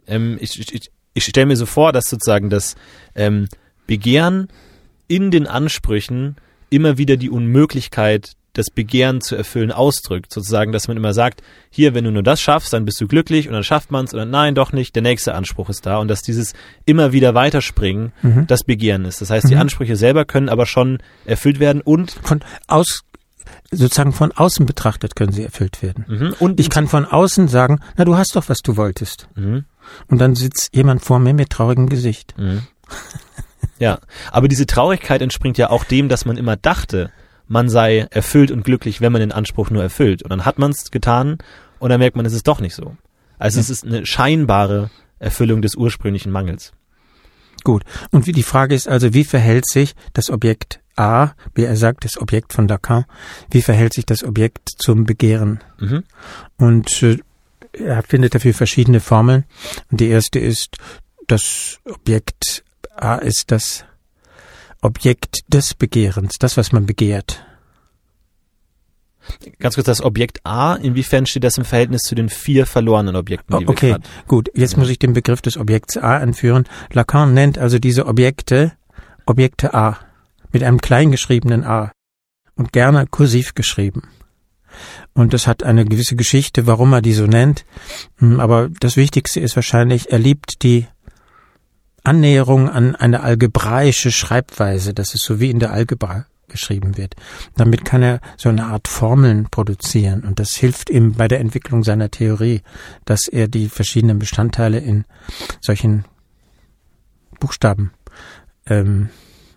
[0.07, 2.77] ähm, ich, ich, ich stelle mir so vor, dass sozusagen das
[3.15, 3.49] ähm,
[3.87, 4.49] Begehren
[5.09, 6.37] in den Ansprüchen
[6.69, 10.33] immer wieder die Unmöglichkeit, das Begehren zu erfüllen, ausdrückt.
[10.33, 13.49] Sozusagen, dass man immer sagt, hier, wenn du nur das schaffst, dann bist du glücklich
[13.49, 16.09] und dann schafft man es oder nein, doch nicht, der nächste Anspruch ist da und
[16.09, 18.47] dass dieses immer wieder weiterspringen mhm.
[18.47, 19.21] das Begehren ist.
[19.21, 19.51] Das heißt, mhm.
[19.51, 23.03] die Ansprüche selber können aber schon erfüllt werden und von aus
[23.71, 26.05] sozusagen von außen betrachtet können sie erfüllt werden.
[26.09, 26.35] Mhm.
[26.39, 29.29] Und ich kann von außen sagen, na du hast doch, was du wolltest.
[29.37, 29.65] Mhm.
[30.09, 32.35] Und dann sitzt jemand vor mir mit traurigem Gesicht.
[32.39, 32.63] Mhm.
[33.79, 33.99] Ja,
[34.31, 37.11] aber diese Traurigkeit entspringt ja auch dem, dass man immer dachte,
[37.47, 40.23] man sei erfüllt und glücklich, wenn man den Anspruch nur erfüllt.
[40.23, 41.39] Und dann hat man es getan
[41.79, 42.97] und dann merkt man, es ist doch nicht so.
[43.39, 46.73] Also es ist eine scheinbare Erfüllung des ursprünglichen Mangels.
[47.65, 47.83] Gut.
[48.11, 52.05] Und wie die Frage ist also, wie verhält sich das Objekt A, wie er sagt,
[52.05, 53.07] das Objekt von Lacan,
[53.51, 55.61] wie verhält sich das Objekt zum Begehren?
[55.79, 56.05] Mhm.
[56.59, 57.19] Und äh,
[57.73, 59.45] er findet dafür verschiedene Formeln.
[59.91, 60.77] Und die erste ist,
[61.27, 63.85] das Objekt A ist das
[64.83, 67.47] Objekt des Begehrens, das, was man begehrt.
[69.59, 73.59] Ganz kurz, das Objekt A, inwiefern steht das im Verhältnis zu den vier verlorenen Objekten,
[73.59, 74.51] die okay, wir Okay, gut.
[74.55, 74.79] Jetzt ja.
[74.79, 76.65] muss ich den Begriff des Objekts A anführen.
[76.93, 78.73] Lacan nennt also diese Objekte
[79.27, 79.99] Objekte A
[80.53, 81.93] mit einem kleingeschriebenen A
[82.57, 84.09] und gerne kursiv geschrieben.
[85.15, 87.65] Und das hat eine gewisse Geschichte, warum er die so nennt.
[88.17, 90.87] Hm, aber das Wichtigste ist wahrscheinlich, er liebt die
[92.03, 94.95] Annäherung an eine algebraische Schreibweise.
[94.95, 97.15] Das ist so wie in der Algebra geschrieben wird.
[97.57, 101.85] Damit kann er so eine Art Formeln produzieren und das hilft ihm bei der Entwicklung
[101.85, 102.63] seiner Theorie,
[103.05, 105.05] dass er die verschiedenen Bestandteile in
[105.61, 106.05] solchen
[107.39, 107.93] Buchstaben
[108.67, 109.11] ähm,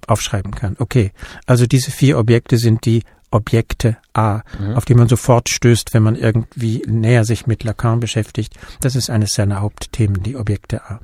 [0.10, 0.76] aufschreiben kann.
[0.80, 1.12] Okay,
[1.46, 4.76] also diese vier Objekte sind die Objekte A, mhm.
[4.76, 8.56] auf die man sofort stößt, wenn man irgendwie näher sich mit Lacan beschäftigt.
[8.82, 11.00] Das ist eines seiner Hauptthemen, die Objekte A.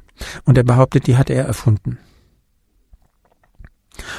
[0.46, 1.98] Und er behauptet, die hat er erfunden.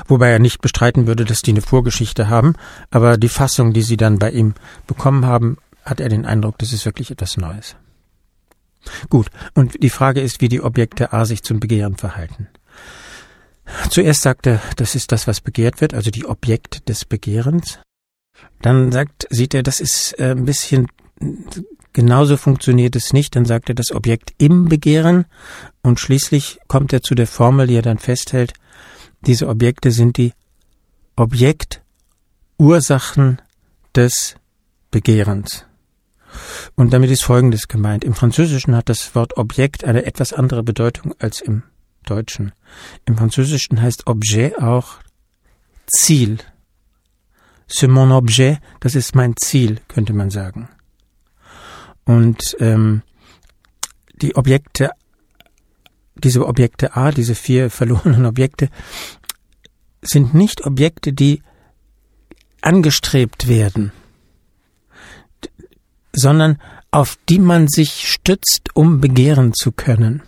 [0.07, 2.55] Wobei er nicht bestreiten würde, dass die eine Vorgeschichte haben,
[2.90, 4.55] aber die Fassung, die sie dann bei ihm
[4.87, 7.77] bekommen haben, hat er den Eindruck, das ist wirklich etwas Neues.
[9.09, 12.49] Gut, und die Frage ist, wie die Objekte A sich zum Begehren verhalten.
[13.90, 17.78] Zuerst sagt er, das ist das, was begehrt wird, also die Objekt des Begehrens.
[18.62, 20.88] Dann sagt, sieht er, das ist äh, ein bisschen
[21.92, 23.37] genauso funktioniert es nicht.
[23.37, 25.26] Dann sagt er das Objekt im Begehren
[25.83, 28.54] und schließlich kommt er zu der Formel, die er dann festhält.
[29.26, 30.33] Diese Objekte sind die
[31.16, 33.42] Objektursachen
[33.94, 34.37] des
[34.90, 35.66] Begehrens.
[36.76, 38.04] Und damit ist Folgendes gemeint.
[38.04, 41.64] Im Französischen hat das Wort Objekt eine etwas andere Bedeutung als im
[42.04, 42.52] Deutschen.
[43.04, 44.98] Im Französischen heißt Objet auch
[45.86, 46.38] Ziel.
[47.68, 50.68] C'est mon objet, das ist mein Ziel, könnte man sagen.
[52.04, 53.02] Und ähm,
[54.20, 54.90] die Objekte,
[56.16, 58.68] diese Objekte A, diese vier verlorenen Objekte,
[60.02, 61.42] sind nicht Objekte, die
[62.62, 63.92] angestrebt werden,
[66.12, 66.60] sondern
[66.90, 70.22] auf die man sich stützt, um begehren zu können.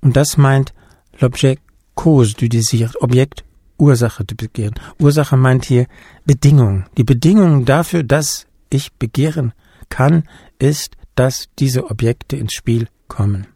[0.00, 0.72] Und das meint
[1.18, 1.58] l'objet
[1.94, 3.44] cause du désir, Objekt
[3.78, 4.74] Ursache du Begehren.
[4.98, 5.86] Ursache meint hier
[6.24, 6.86] Bedingung.
[6.96, 9.52] Die Bedingung dafür, dass ich begehren
[9.88, 13.46] kann, ist, dass diese Objekte ins Spiel kommen.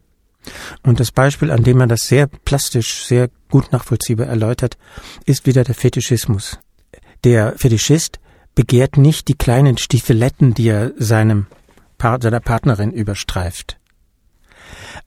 [0.82, 4.76] Und das Beispiel, an dem man das sehr plastisch, sehr gut nachvollziehbar erläutert,
[5.24, 6.58] ist wieder der Fetischismus.
[7.24, 8.20] Der Fetischist
[8.54, 11.46] begehrt nicht die kleinen Stiefeletten, die er seinem
[11.98, 13.78] seiner Partnerin überstreift.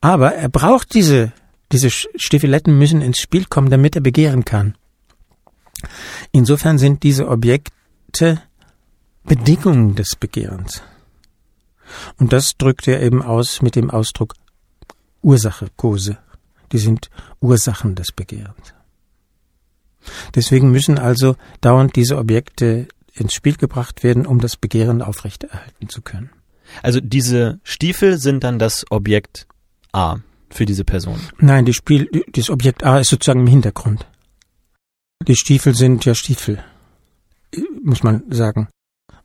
[0.01, 1.31] Aber er braucht diese,
[1.71, 4.75] diese Stiefeletten müssen ins Spiel kommen, damit er begehren kann.
[6.31, 8.41] Insofern sind diese Objekte
[9.23, 10.81] Bedingungen des Begehrens.
[12.17, 14.33] Und das drückt er eben aus mit dem Ausdruck
[15.21, 16.17] Ursache, Kose.
[16.71, 18.73] Die sind Ursachen des Begehrens.
[20.35, 26.01] Deswegen müssen also dauernd diese Objekte ins Spiel gebracht werden, um das Begehren aufrechterhalten zu
[26.01, 26.29] können.
[26.83, 29.47] Also diese Stiefel sind dann das Objekt
[29.91, 30.17] A
[30.49, 31.19] für diese Person.
[31.37, 34.07] Nein, die Spiel, das Objekt A ist sozusagen im Hintergrund.
[35.27, 36.63] Die Stiefel sind ja Stiefel,
[37.83, 38.69] muss man sagen.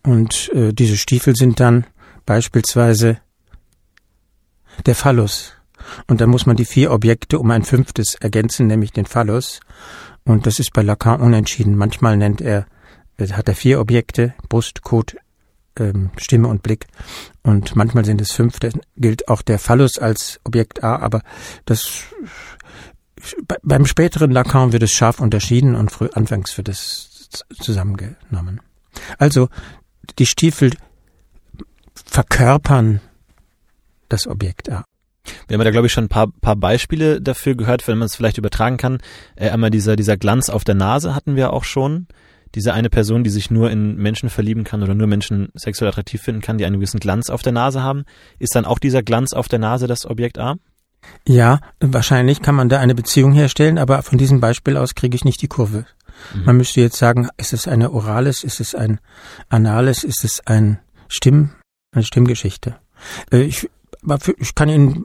[0.02, 1.86] Und äh, diese Stiefel sind dann
[2.26, 3.18] beispielsweise
[4.86, 5.52] der Phallus.
[6.06, 9.60] Und dann muss man die vier Objekte um ein fünftes ergänzen, nämlich den Phallus.
[10.24, 11.76] Und das ist bei Lacan unentschieden.
[11.76, 12.66] Manchmal nennt er,
[13.18, 15.16] äh, hat er vier Objekte, Brust, Kot,
[15.78, 16.86] ähm, Stimme und Blick.
[17.42, 18.58] Und manchmal sind es fünf.
[18.60, 21.22] Da gilt auch der Phallus als Objekt A, aber
[21.64, 22.04] das
[23.62, 28.60] beim späteren Lacan wird es scharf unterschieden und früh, anfangs wird es zusammengenommen.
[29.18, 29.48] Also
[30.18, 30.72] die Stiefel
[31.94, 33.00] verkörpern
[34.08, 34.84] das Objekt A.
[35.48, 38.14] Wir haben da, glaube ich, schon ein paar, paar Beispiele dafür gehört, wenn man es
[38.14, 38.98] vielleicht übertragen kann.
[39.36, 42.06] Äh, einmal dieser, dieser Glanz auf der Nase hatten wir auch schon.
[42.54, 46.22] Diese eine Person, die sich nur in Menschen verlieben kann oder nur Menschen sexuell attraktiv
[46.22, 48.04] finden kann, die einen gewissen Glanz auf der Nase haben.
[48.38, 50.56] Ist dann auch dieser Glanz auf der Nase das Objekt A?
[51.26, 55.24] Ja, wahrscheinlich kann man da eine Beziehung herstellen, aber von diesem Beispiel aus kriege ich
[55.24, 55.86] nicht die Kurve.
[56.34, 56.44] Mhm.
[56.44, 59.00] Man müsste jetzt sagen, ist es eine Orales, ist es ein
[59.48, 61.50] Anales, ist es ein Stimm,
[61.92, 62.76] eine Stimmgeschichte.
[63.30, 63.68] Äh, ich,
[64.38, 65.04] ich kann Ihnen,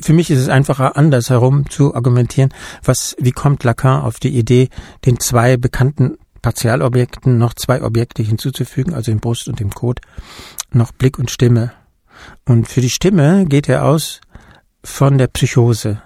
[0.00, 2.52] für mich ist es einfacher, andersherum zu argumentieren.
[2.82, 4.68] Was, wie kommt Lacan auf die Idee,
[5.04, 10.02] den zwei bekannten Partialobjekten noch zwei Objekte hinzuzufügen, also im Brust und im Kot,
[10.72, 11.72] noch Blick und Stimme.
[12.44, 14.20] Und für die Stimme geht er aus
[14.82, 16.02] von der Psychose.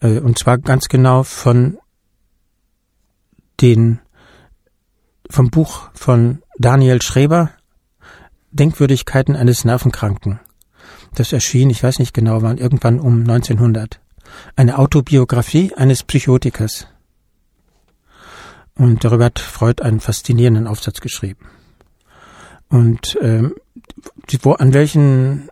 [0.00, 1.78] Äh, und zwar ganz genau von
[3.62, 4.00] den,
[5.30, 7.52] vom Buch von Daniel Schreber,
[8.50, 10.40] Denkwürdigkeiten eines Nervenkranken.
[11.14, 13.98] Das erschien, ich weiß nicht genau wann, irgendwann um 1900.
[14.56, 16.86] Eine Autobiografie eines Psychotikers.
[18.80, 21.44] Und darüber hat Freud einen faszinierenden Aufsatz geschrieben.
[22.70, 23.54] Und ähm,
[24.40, 25.50] wo, an welchen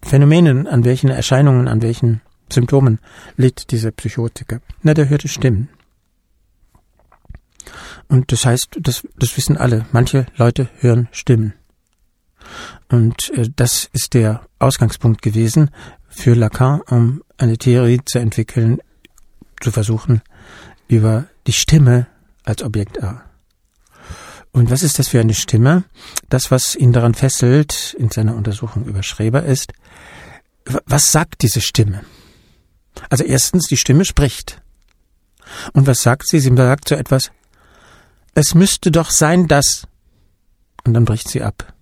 [0.00, 2.98] Phänomenen, an welchen Erscheinungen, an welchen Symptomen
[3.36, 4.62] litt dieser Psychotiker?
[4.82, 5.68] Na, der hörte Stimmen.
[8.08, 9.84] Und das heißt, das, das wissen alle.
[9.92, 11.52] Manche Leute hören Stimmen.
[12.88, 15.70] Und äh, das ist der Ausgangspunkt gewesen
[16.08, 18.80] für Lacan, um eine Theorie zu entwickeln,
[19.60, 20.22] zu versuchen,
[20.88, 22.06] über die Stimme
[22.50, 23.24] als Objekt A.
[24.52, 25.84] Und was ist das für eine Stimme?
[26.28, 29.72] Das, was ihn daran fesselt in seiner Untersuchung über Schreber ist,
[30.86, 32.04] was sagt diese Stimme?
[33.08, 34.60] Also erstens, die Stimme spricht.
[35.72, 36.40] Und was sagt sie?
[36.40, 37.30] Sie sagt so etwas,
[38.34, 39.86] es müsste doch sein, dass.
[40.84, 41.72] Und dann bricht sie ab.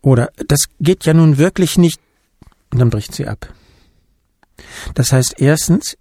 [0.00, 2.00] Oder das geht ja nun wirklich nicht.
[2.70, 3.52] Und dann bricht sie ab.
[4.94, 5.96] Das heißt, erstens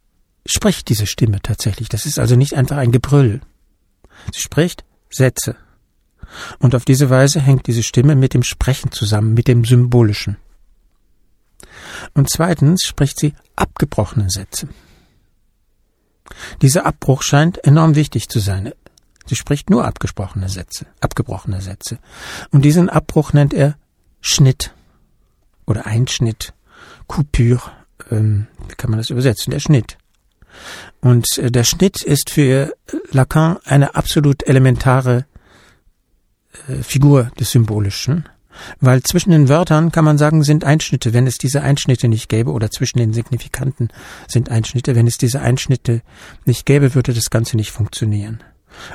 [0.48, 1.90] spricht diese Stimme tatsächlich.
[1.90, 3.42] Das ist also nicht einfach ein Gebrüll.
[4.34, 5.56] Sie spricht Sätze.
[6.60, 10.38] Und auf diese Weise hängt diese Stimme mit dem Sprechen zusammen, mit dem Symbolischen.
[12.14, 14.68] Und zweitens spricht sie abgebrochene Sätze.
[16.62, 18.74] Dieser Abbruch scheint enorm wichtig zu sein.
[19.26, 22.00] Sie spricht nur abgesprochene Sätze, abgebrochene Sätze.
[22.52, 23.78] Und diesen Abbruch nennt er
[24.22, 24.74] Schnitt
[25.66, 26.54] oder Einschnitt,
[27.08, 27.72] Coupure,
[28.12, 29.52] ähm, wie kann man das übersetzen?
[29.52, 29.98] Der Schnitt.
[31.02, 32.74] Und äh, der Schnitt ist für
[33.12, 35.26] Lacan eine absolut elementare
[36.67, 38.28] äh, Figur des Symbolischen.
[38.80, 41.13] Weil zwischen den Wörtern kann man sagen, sind Einschnitte.
[41.13, 43.89] Wenn es diese Einschnitte nicht gäbe, oder zwischen den Signifikanten
[44.28, 46.02] sind Einschnitte, wenn es diese Einschnitte
[46.46, 48.43] nicht gäbe, würde das Ganze nicht funktionieren.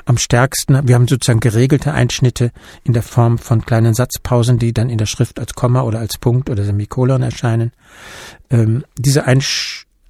[0.05, 2.51] Am stärksten, wir haben sozusagen geregelte Einschnitte
[2.83, 6.17] in der Form von kleinen Satzpausen, die dann in der Schrift als Komma oder als
[6.17, 7.71] Punkt oder Semikolon erscheinen.
[8.49, 9.25] Ähm, diese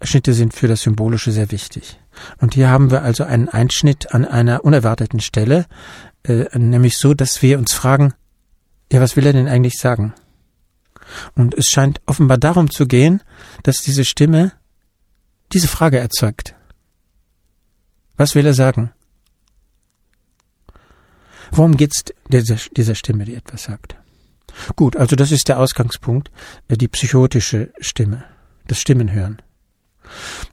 [0.04, 1.98] Einschnitte sind für das Symbolische sehr wichtig.
[2.42, 5.66] Und hier haben wir also einen Einschnitt an einer unerwarteten Stelle,
[6.24, 8.14] äh, nämlich so, dass wir uns fragen,
[8.92, 10.14] ja, was will er denn eigentlich sagen?
[11.36, 13.24] Und es scheint offenbar darum zu gehen,
[13.64, 14.52] dass diese Stimme
[15.54, 16.54] diese Frage erzeugt.
[18.18, 18.92] Was will er sagen?
[21.50, 23.96] Worum geht's dieser, dieser Stimme, die etwas sagt?
[24.76, 26.30] Gut, also das ist der Ausgangspunkt,
[26.68, 28.26] äh, die psychotische Stimme,
[28.68, 29.42] das Stimmenhören.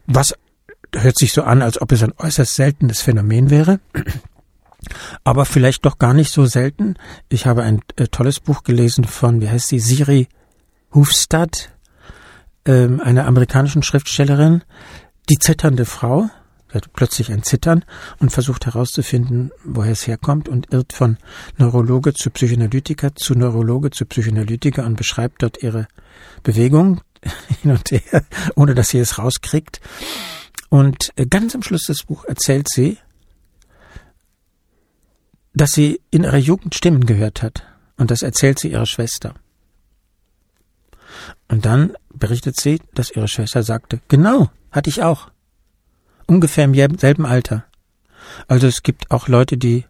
[0.07, 0.35] Was
[0.95, 3.81] hört sich so an, als ob es ein äußerst seltenes Phänomen wäre
[5.25, 6.95] aber vielleicht doch gar nicht so selten.
[7.29, 10.29] Ich habe ein äh, tolles Buch gelesen von, wie heißt sie, Siri
[10.95, 11.71] Hufstad,
[12.65, 14.63] ähm, einer amerikanischen Schriftstellerin,
[15.29, 16.29] die zitternde Frau,
[16.73, 17.85] hat plötzlich ein Zittern
[18.21, 21.17] und versucht herauszufinden, woher es herkommt und irrt von
[21.59, 25.89] Neurologe zu Psychoanalytiker zu Neurologe zu Psychoanalytiker und beschreibt dort ihre
[26.45, 27.01] Bewegung
[27.63, 28.25] hin und her,
[28.57, 29.81] ohne dass sie es rauskriegt.
[30.69, 32.99] Und äh, ganz am Schluss des Buchs erzählt sie,
[35.53, 37.65] dass sie in ihrer Jugend Stimmen gehört hat.
[37.97, 39.35] Und das erzählt sie ihrer Schwester.
[41.49, 45.31] Und dann berichtet sie, dass ihre Schwester sagte, genau, hatte ich auch.
[46.27, 47.65] Ungefähr im selben Alter.
[48.47, 49.85] Also es gibt auch Leute, die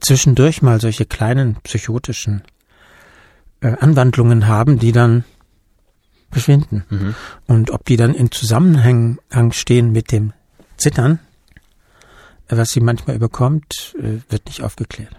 [0.00, 2.42] zwischendurch mal solche kleinen psychotischen
[3.60, 5.24] äh, Anwandlungen haben, die dann
[6.30, 6.84] verschwinden.
[6.88, 7.14] Mhm.
[7.46, 9.18] Und ob die dann in Zusammenhang
[9.52, 10.32] stehen mit dem
[10.76, 11.18] Zittern,
[12.48, 15.14] was sie manchmal überkommt, äh, wird nicht aufgeklärt.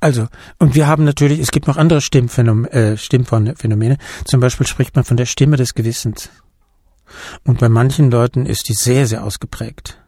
[0.00, 0.26] Also,
[0.58, 3.98] und wir haben natürlich, es gibt noch andere Stimmphänomene, äh, Stimmphänomene.
[4.24, 6.30] Zum Beispiel spricht man von der Stimme des Gewissens.
[7.44, 10.00] Und bei manchen Leuten ist die sehr, sehr ausgeprägt.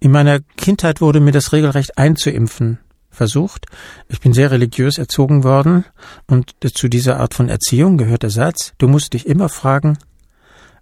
[0.00, 2.78] In meiner Kindheit wurde mir das regelrecht einzuimpfen
[3.16, 3.66] versucht.
[4.08, 5.84] Ich bin sehr religiös erzogen worden
[6.26, 9.98] und zu dieser Art von Erziehung gehört der Satz, du musst dich immer fragen,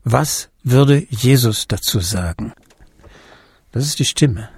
[0.02, 2.52] was würde Jesus dazu sagen?
[3.72, 4.48] Das ist die Stimme.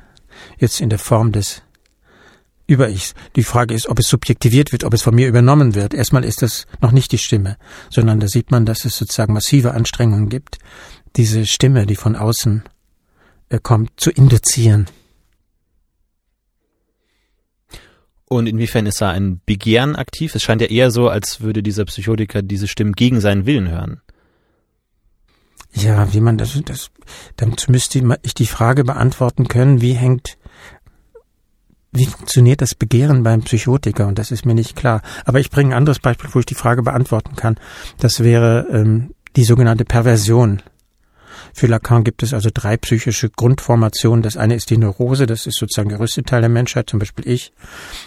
[0.58, 1.62] Jetzt in der Form des
[2.66, 3.14] Über-Ichs.
[3.36, 5.94] Die Frage ist, ob es subjektiviert wird, ob es von mir übernommen wird.
[5.94, 7.56] Erstmal ist das noch nicht die Stimme,
[7.90, 10.58] sondern da sieht man, dass es sozusagen massive Anstrengungen gibt,
[11.14, 12.64] diese Stimme, die von außen
[13.50, 14.86] äh, kommt, zu induzieren.
[18.28, 20.34] Und inwiefern ist da ein Begehren aktiv?
[20.34, 24.00] Es scheint ja eher so, als würde dieser Psychotiker diese Stimmen gegen seinen Willen hören.
[25.72, 26.90] Ja, wie man das, das,
[27.36, 30.38] dann müsste ich die Frage beantworten können, wie hängt,
[31.92, 34.06] wie funktioniert das Begehren beim Psychotiker?
[34.06, 35.02] Und das ist mir nicht klar.
[35.24, 37.56] Aber ich bringe ein anderes Beispiel, wo ich die Frage beantworten kann.
[37.98, 40.62] Das wäre ähm, die sogenannte Perversion.
[41.56, 44.20] Für Lacan gibt es also drei psychische Grundformationen.
[44.20, 47.26] Das eine ist die Neurose, das ist sozusagen der größte Teil der Menschheit, zum Beispiel
[47.26, 47.54] ich.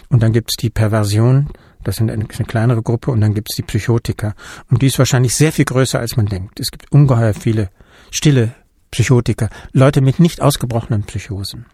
[0.08, 1.48] Und dann gibt es die Perversion,
[1.82, 4.36] das sind eine, eine kleinere Gruppe und dann gibt es die Psychotiker.
[4.70, 6.60] Und die ist wahrscheinlich sehr viel größer, als man denkt.
[6.60, 7.70] Es gibt ungeheuer viele
[8.12, 8.54] stille
[8.92, 11.66] Psychotiker, Leute mit nicht ausgebrochenen Psychosen.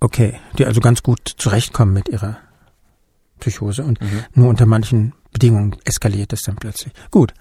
[0.00, 2.38] Okay, die also ganz gut zurechtkommen mit ihrer
[3.40, 4.24] Psychose und mhm.
[4.32, 6.94] nur unter manchen Bedingungen eskaliert es dann plötzlich.
[7.10, 7.34] Gut.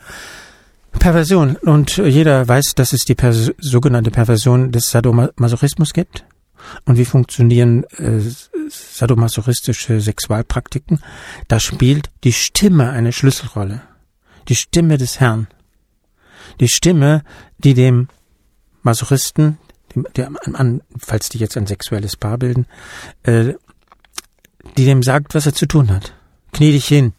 [0.92, 1.56] Perversion.
[1.58, 6.26] Und jeder weiß, dass es die Pers sogenannte Perversion des Sadomasochismus gibt.
[6.86, 8.20] Und wie funktionieren äh,
[8.70, 11.02] sadomasochistische Sexualpraktiken?
[11.48, 13.82] Da spielt die Stimme eine Schlüsselrolle.
[14.48, 15.48] Die Stimme des Herrn.
[16.60, 17.24] Die Stimme,
[17.60, 18.10] die dem
[18.82, 19.58] Masochisten,
[19.96, 22.66] dem, der, an, falls die jetzt ein sexuelles Paar bilden,
[23.24, 23.54] äh,
[24.78, 26.14] die dem sagt, was er zu tun hat.
[26.52, 27.14] Knie dich hin.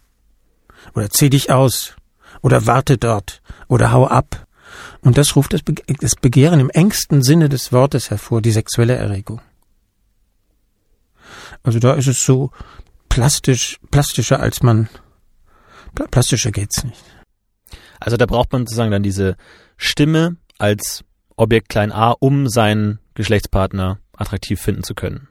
[0.93, 1.95] Oder zieh dich aus.
[2.41, 3.41] Oder warte dort.
[3.67, 4.47] Oder hau ab.
[5.01, 8.95] Und das ruft das, Be das Begehren im engsten Sinne des Wortes hervor, die sexuelle
[8.95, 9.41] Erregung.
[11.63, 12.51] Also da ist es so
[13.09, 14.89] plastisch, plastischer als man,
[16.11, 17.03] plastischer geht's nicht.
[17.99, 19.35] Also da braucht man sozusagen dann diese
[19.77, 21.03] Stimme als
[21.35, 25.27] Objekt klein a, um seinen Geschlechtspartner attraktiv finden zu können.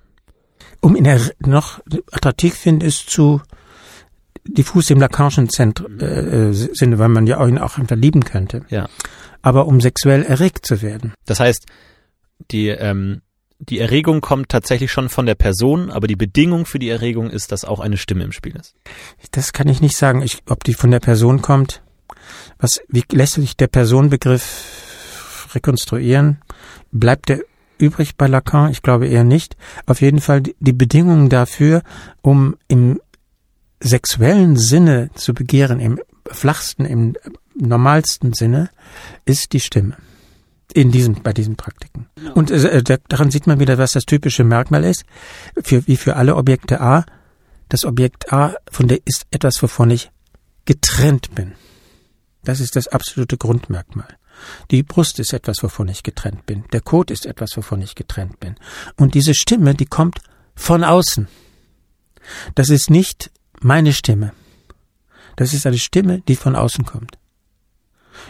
[0.80, 1.08] Um ihn
[1.40, 1.80] noch
[2.10, 3.42] attraktiv finden, ist zu
[4.44, 8.62] diffus im Lacanischen Zentrum, äh, Sinne, weil man ja ihn auch einfach lieben könnte.
[8.68, 8.88] Ja.
[9.42, 11.14] Aber um sexuell erregt zu werden.
[11.26, 11.66] Das heißt,
[12.50, 13.22] die, ähm,
[13.58, 17.52] die Erregung kommt tatsächlich schon von der Person, aber die Bedingung für die Erregung ist,
[17.52, 18.74] dass auch eine Stimme im Spiel ist.
[19.32, 21.82] Das kann ich nicht sagen, ich, ob die von der Person kommt.
[22.58, 26.40] Was, wie lässt sich der Personenbegriff rekonstruieren?
[26.90, 27.40] Bleibt der
[27.78, 28.70] übrig bei Lacan?
[28.70, 29.56] Ich glaube eher nicht.
[29.86, 31.82] Auf jeden Fall die Bedingungen dafür,
[32.22, 33.00] um im
[33.80, 37.16] sexuellen Sinne zu begehren, im flachsten, im
[37.54, 38.70] normalsten Sinne,
[39.24, 39.96] ist die Stimme.
[40.72, 42.06] In diesem, bei diesen Praktiken.
[42.34, 45.04] Und äh, daran sieht man wieder, was das typische Merkmal ist.
[45.64, 47.04] Für, wie für alle Objekte A.
[47.68, 50.12] Das Objekt A von der ist etwas, wovon ich
[50.66, 51.54] getrennt bin.
[52.44, 54.16] Das ist das absolute Grundmerkmal.
[54.70, 56.64] Die Brust ist etwas, wovon ich getrennt bin.
[56.72, 58.54] Der Kot ist etwas, wovon ich getrennt bin.
[58.96, 60.20] Und diese Stimme, die kommt
[60.54, 61.28] von außen.
[62.54, 63.30] Das ist nicht
[63.60, 64.32] meine Stimme.
[65.36, 67.18] Das ist eine Stimme, die von außen kommt.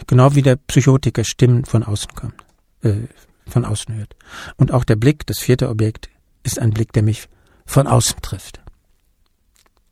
[0.07, 2.45] Genau wie der Psychotiker Stimmen von außen kommt,
[2.83, 3.07] äh,
[3.47, 4.15] von außen hört.
[4.55, 6.09] Und auch der Blick, das vierte Objekt,
[6.43, 7.27] ist ein Blick, der mich
[7.65, 8.61] von außen trifft.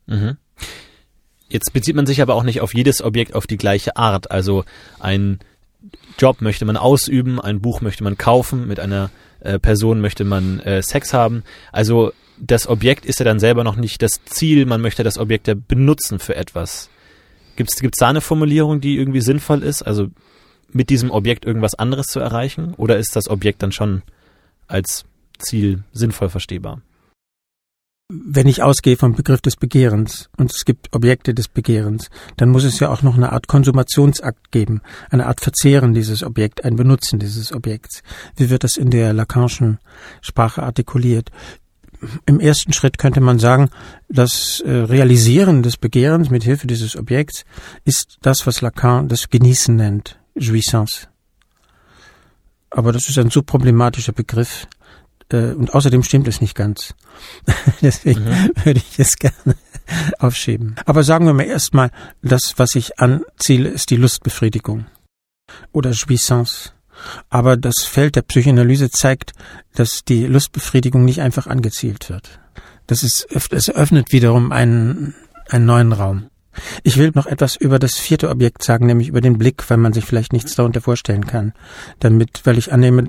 [0.06, 0.36] Mhm.
[1.48, 4.30] Jetzt bezieht man sich aber auch nicht auf jedes Objekt auf die gleiche Art.
[4.30, 4.64] Also
[4.98, 5.40] ein
[6.18, 9.10] Job möchte man ausüben, ein Buch möchte man kaufen, mit einer
[9.40, 11.42] äh, Person möchte man äh, Sex haben.
[11.72, 15.48] Also das Objekt ist ja dann selber noch nicht das Ziel, man möchte das Objekt
[15.48, 16.88] ja benutzen für etwas.
[17.56, 19.82] Gibt es da eine Formulierung, die irgendwie sinnvoll ist?
[19.82, 20.08] Also
[20.72, 22.74] mit diesem Objekt irgendwas anderes zu erreichen?
[22.74, 24.02] Oder ist das Objekt dann schon
[24.66, 25.04] als
[25.38, 26.80] Ziel sinnvoll verstehbar?
[28.12, 32.64] Wenn ich ausgehe vom Begriff des Begehrens und es gibt Objekte des Begehrens, dann muss
[32.64, 34.80] es ja auch noch eine Art Konsumationsakt geben,
[35.10, 38.02] eine Art Verzehren dieses Objekts, ein Benutzen dieses Objekts.
[38.36, 39.78] Wie wird das in der Lacanischen
[40.22, 41.30] Sprache artikuliert?
[42.26, 43.68] im ersten Schritt könnte man sagen,
[44.08, 47.44] das äh, Realisieren des Begehrens mit Hilfe dieses Objekts
[47.84, 51.08] ist das, was Lacan das Genießen nennt, Jouissance.
[52.70, 54.66] Aber das ist ein so problematischer Begriff.
[55.32, 56.94] Äh, und außerdem stimmt es nicht ganz.
[57.82, 58.50] Deswegen mhm.
[58.64, 59.56] würde ich es gerne
[60.18, 60.76] aufschieben.
[60.86, 61.90] Aber sagen wir mal erstmal,
[62.22, 64.86] das, was ich anziele, ist die Lustbefriedigung.
[65.72, 66.72] Oder Jouissance.
[67.28, 69.32] Aber das Feld der Psychoanalyse zeigt,
[69.74, 72.40] dass die Lustbefriedigung nicht einfach angezielt wird.
[72.86, 75.14] Das ist, es öffnet wiederum einen,
[75.48, 76.30] einen neuen Raum.
[76.82, 79.92] Ich will noch etwas über das vierte Objekt sagen, nämlich über den Blick, weil man
[79.92, 81.52] sich vielleicht nichts darunter vorstellen kann.
[82.00, 83.06] Damit, weil ich annehme,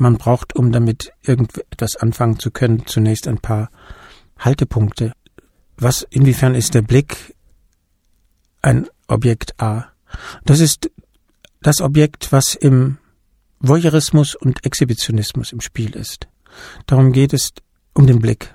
[0.00, 3.70] man braucht, um damit irgendetwas anfangen zu können, zunächst ein paar
[4.38, 5.12] Haltepunkte.
[5.76, 7.34] Was, inwiefern ist der Blick
[8.62, 9.86] ein Objekt A?
[10.44, 10.90] Das ist
[11.60, 12.98] das Objekt, was im
[13.60, 16.28] Voyeurismus und Exhibitionismus im Spiel ist.
[16.86, 17.52] Darum geht es
[17.94, 18.54] um den Blick.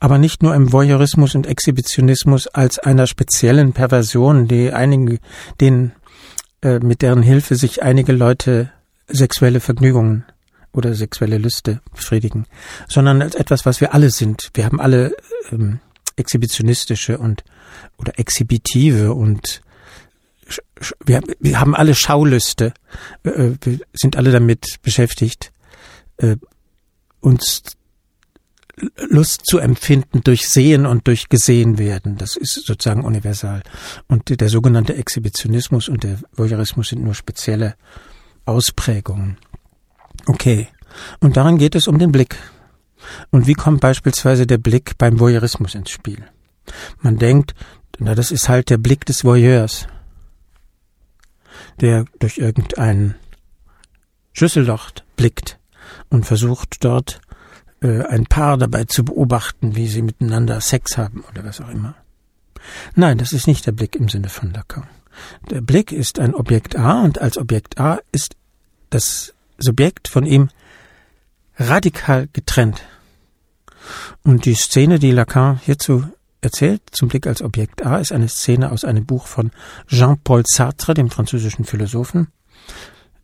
[0.00, 5.18] Aber nicht nur im Voyeurismus und Exhibitionismus als einer speziellen Perversion, die einige,
[5.60, 5.92] den,
[6.62, 8.72] äh, mit deren Hilfe sich einige Leute
[9.08, 10.24] sexuelle Vergnügungen
[10.72, 12.46] oder sexuelle Lüste befriedigen,
[12.88, 14.50] sondern als etwas, was wir alle sind.
[14.54, 15.14] Wir haben alle
[15.50, 15.80] ähm,
[16.16, 17.44] exhibitionistische und
[17.96, 19.62] oder exhibitive und
[21.04, 22.72] wir, wir haben alle Schaulüste,
[23.24, 25.52] äh, äh, wir sind alle damit beschäftigt,
[26.18, 26.36] äh,
[27.20, 27.62] uns
[29.08, 32.16] Lust zu empfinden durch Sehen und durch Gesehen werden.
[32.16, 33.62] Das ist sozusagen universal.
[34.06, 37.74] Und der sogenannte Exhibitionismus und der Voyeurismus sind nur spezielle
[38.44, 39.36] Ausprägungen.
[40.28, 40.68] Okay.
[41.20, 42.36] Und daran geht es um den Blick.
[43.30, 46.24] Und wie kommt beispielsweise der Blick beim Voyeurismus ins Spiel?
[47.00, 47.54] Man denkt,
[47.98, 49.88] na, das ist halt der Blick des Voyeurs
[51.80, 53.14] der durch irgendein
[54.32, 55.58] Schlüsselloch blickt
[56.10, 57.20] und versucht dort
[57.82, 61.94] äh, ein Paar dabei zu beobachten, wie sie miteinander Sex haben oder was auch immer.
[62.94, 64.88] Nein, das ist nicht der Blick im Sinne von Lacan.
[65.50, 68.36] Der Blick ist ein Objekt A und als Objekt A ist
[68.90, 70.48] das Subjekt von ihm
[71.56, 72.82] radikal getrennt.
[74.22, 76.04] Und die Szene, die Lacan hierzu
[76.40, 79.50] erzählt, zum Blick als Objekt A, ist eine Szene aus einem Buch von
[79.88, 82.28] Jean-Paul Sartre, dem französischen Philosophen,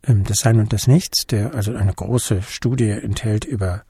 [0.02, 3.84] ähm, Das Sein und das Nichts, der also eine große Studie enthält über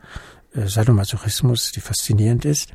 [0.53, 2.75] äh, Sadomasochismus, die faszinierend ist.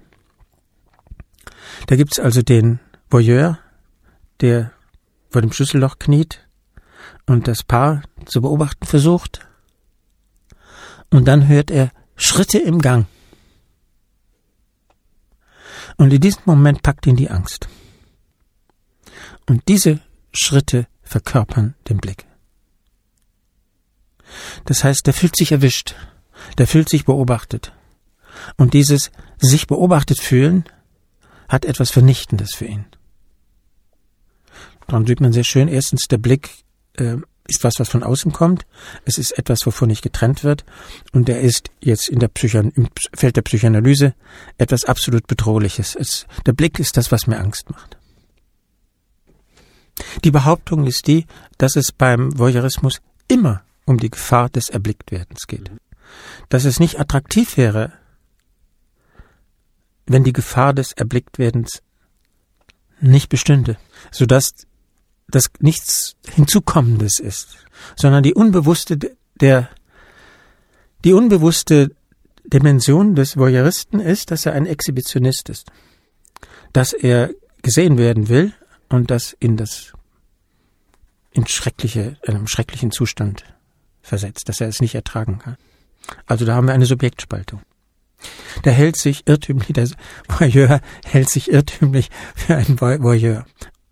[1.87, 3.59] Da gibt's also den Voyeur,
[4.41, 4.71] der
[5.29, 6.47] vor dem Schlüsselloch kniet
[7.25, 9.48] und das Paar zu beobachten versucht.
[11.11, 13.07] Und dann hört er Schritte im Gang.
[15.97, 17.67] Und in diesem Moment packt ihn die Angst.
[19.47, 20.01] Und diese
[20.31, 22.25] Schritte verkörpern den Blick.
[24.65, 25.95] Das heißt, der fühlt sich erwischt,
[26.57, 27.73] der fühlt sich beobachtet.
[28.57, 30.65] Und dieses sich beobachtet fühlen
[31.47, 32.85] hat etwas Vernichtendes für ihn.
[34.87, 37.17] Daran sieht man sehr schön, erstens der Blick äh,
[37.49, 38.65] ist was, was von außen kommt.
[39.05, 40.65] Es ist etwas, wovon nicht getrennt wird.
[41.11, 44.13] Und er ist jetzt in der Psychan im Feld der Psychoanalyse
[44.57, 45.95] etwas absolut Bedrohliches.
[45.95, 47.97] Es, der Blick ist das, was mir Angst macht.
[50.23, 51.25] Die Behauptung ist die,
[51.57, 55.71] dass es beim Voyeurismus immer um die Gefahr des Erblicktwerdens geht.
[56.47, 57.91] Dass es nicht attraktiv wäre,
[60.05, 61.81] wenn die Gefahr des Erblicktwerdens
[63.01, 63.77] nicht bestünde,
[64.11, 64.67] sodass
[65.31, 67.57] das nichts Hinzukommendes ist,
[67.95, 68.97] sondern die unbewusste
[69.39, 69.69] der
[71.05, 71.95] die unbewusste
[72.45, 75.71] Dimension des Voyeuristen ist, dass er ein Exhibitionist ist,
[76.73, 78.53] dass er gesehen werden will
[78.89, 79.93] und das in das
[81.31, 83.45] in schreckliche einem schrecklichen Zustand
[84.01, 85.57] versetzt, dass er es nicht ertragen kann.
[86.25, 87.61] Also da haben wir eine Subjektspaltung.
[88.65, 89.89] Der hält sich irrtümlich, der
[90.27, 93.45] Voyeur hält sich irrtümlich für einen Voyeur.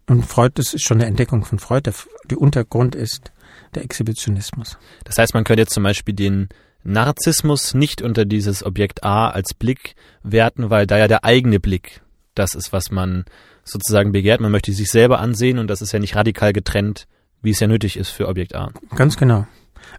[0.08, 1.94] Und Freud, das ist schon eine Entdeckung von Freud, der,
[2.30, 3.32] der Untergrund ist
[3.76, 4.78] der Exhibitionismus.
[5.04, 6.50] Das heißt, man könnte jetzt zum Beispiel den
[6.84, 12.02] Narzissmus nicht unter dieses Objekt A als Blick werten, weil da ja der eigene Blick
[12.36, 13.26] das ist, was man
[13.64, 14.40] sozusagen begehrt.
[14.40, 17.08] Man möchte sich selber ansehen und das ist ja nicht radikal getrennt,
[17.42, 18.72] wie es ja nötig ist für Objekt A.
[18.96, 19.46] Ganz genau.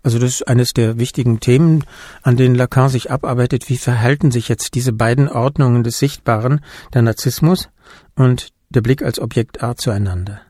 [0.03, 1.85] Also das ist eines der wichtigen Themen,
[2.23, 3.69] an denen Lacan sich abarbeitet.
[3.69, 6.61] Wie verhalten sich jetzt diese beiden Ordnungen des Sichtbaren,
[6.95, 7.69] der Narzissmus
[8.15, 10.41] und der Blick als Objekt A zueinander?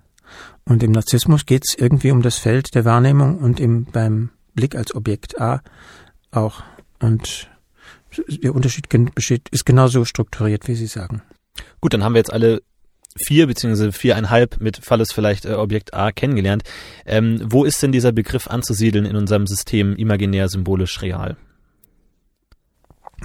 [0.65, 4.75] Und im Narzissmus geht es irgendwie um das Feld der Wahrnehmung und im, beim Blick
[4.75, 5.63] als Objekt A
[6.31, 6.63] auch.
[7.01, 7.49] Und
[8.29, 11.23] der Unterschied besteht, ist genauso strukturiert, wie Sie sagen.
[11.81, 12.63] Gut, dann haben wir jetzt alle
[13.17, 16.63] vier beziehungsweise viereinhalb mit Falles vielleicht äh, Objekt A kennengelernt.
[17.07, 21.37] Ähm, wo ist denn dieser Begriff anzusiedeln in unserem System imaginär, symbolisch, real?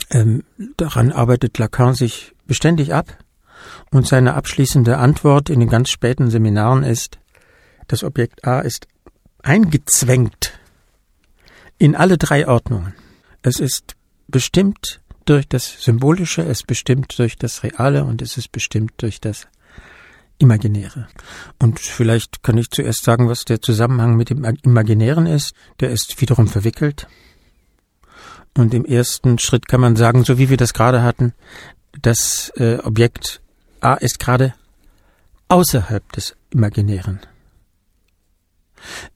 [0.09, 0.43] Ähm,
[0.77, 3.17] daran arbeitet Lacan sich beständig ab
[3.93, 7.19] und seine abschließende Antwort in den ganz späten Seminaren ist,
[7.87, 8.87] das Objekt A ist
[9.43, 10.59] eingezwängt
[11.77, 12.95] in alle drei Ordnungen.
[13.43, 13.95] Es ist
[14.27, 19.21] bestimmt durch das Symbolische, es ist bestimmt durch das Reale und es ist bestimmt durch
[19.21, 19.47] das
[20.39, 21.07] Imaginäre.
[21.59, 25.53] Und vielleicht kann ich zuerst sagen, was der Zusammenhang mit dem Imaginären ist.
[25.79, 27.07] Der ist wiederum verwickelt.
[28.57, 31.33] Und im ersten Schritt kann man sagen, so wie wir das gerade hatten,
[32.01, 33.42] das äh, Objekt
[33.83, 34.53] A ist gerade
[35.49, 37.19] außerhalb des Imaginären.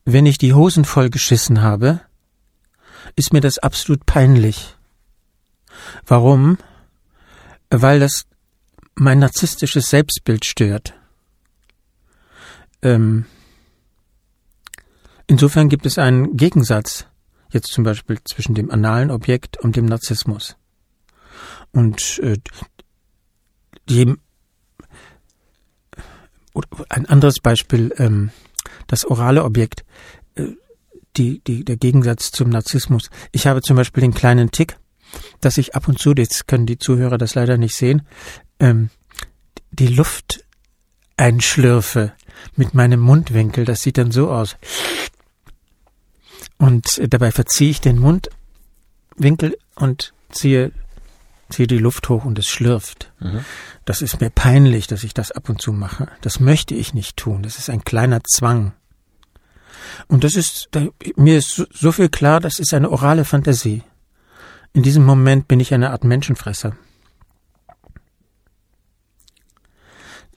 [0.04, 2.00] Wenn ich die Hosen voll geschissen habe,
[3.16, 4.76] ist mir das absolut peinlich.
[6.06, 6.58] Warum?
[7.70, 8.26] Weil das
[8.94, 10.94] mein narzisstisches Selbstbild stört.
[12.82, 13.26] Ähm,
[15.26, 17.06] insofern gibt es einen Gegensatz,
[17.50, 20.56] jetzt zum Beispiel zwischen dem analen Objekt und dem Narzissmus.
[21.72, 22.38] Und äh,
[23.88, 24.16] die,
[26.88, 28.30] ein anderes Beispiel, ähm,
[28.86, 29.84] das orale Objekt,
[30.34, 30.46] äh,
[31.16, 33.10] die, die, der Gegensatz zum Narzissmus.
[33.32, 34.78] Ich habe zum Beispiel den kleinen Tick,
[35.40, 38.02] dass ich ab und zu, jetzt können die Zuhörer das leider nicht sehen,
[38.60, 38.90] ähm,
[39.70, 40.44] die Luft
[41.16, 42.12] einschlürfe
[42.56, 43.64] mit meinem Mundwinkel.
[43.64, 44.56] Das sieht dann so aus.
[46.58, 50.72] Und dabei verziehe ich den Mundwinkel und ziehe,
[51.48, 53.12] ziehe die Luft hoch und es schlürft.
[53.20, 53.44] Mhm.
[53.84, 56.08] Das ist mir peinlich, dass ich das ab und zu mache.
[56.20, 57.42] Das möchte ich nicht tun.
[57.42, 58.72] Das ist ein kleiner Zwang.
[60.06, 60.86] Und das ist, da,
[61.16, 63.82] mir ist so, so viel klar, das ist eine orale Fantasie.
[64.72, 66.76] In diesem Moment bin ich eine Art Menschenfresser.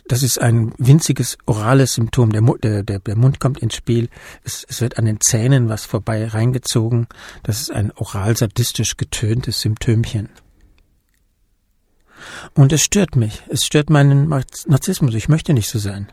[0.07, 2.31] Das ist ein winziges orales Symptom.
[2.31, 4.09] Der, der, der, der Mund kommt ins Spiel.
[4.43, 7.07] Es, es wird an den Zähnen was vorbei reingezogen.
[7.43, 10.29] Das ist ein oral sadistisch getöntes Symptomchen.
[12.53, 13.43] Und es stört mich.
[13.49, 15.13] Es stört meinen Narzissmus.
[15.15, 16.11] Ich möchte nicht so sein.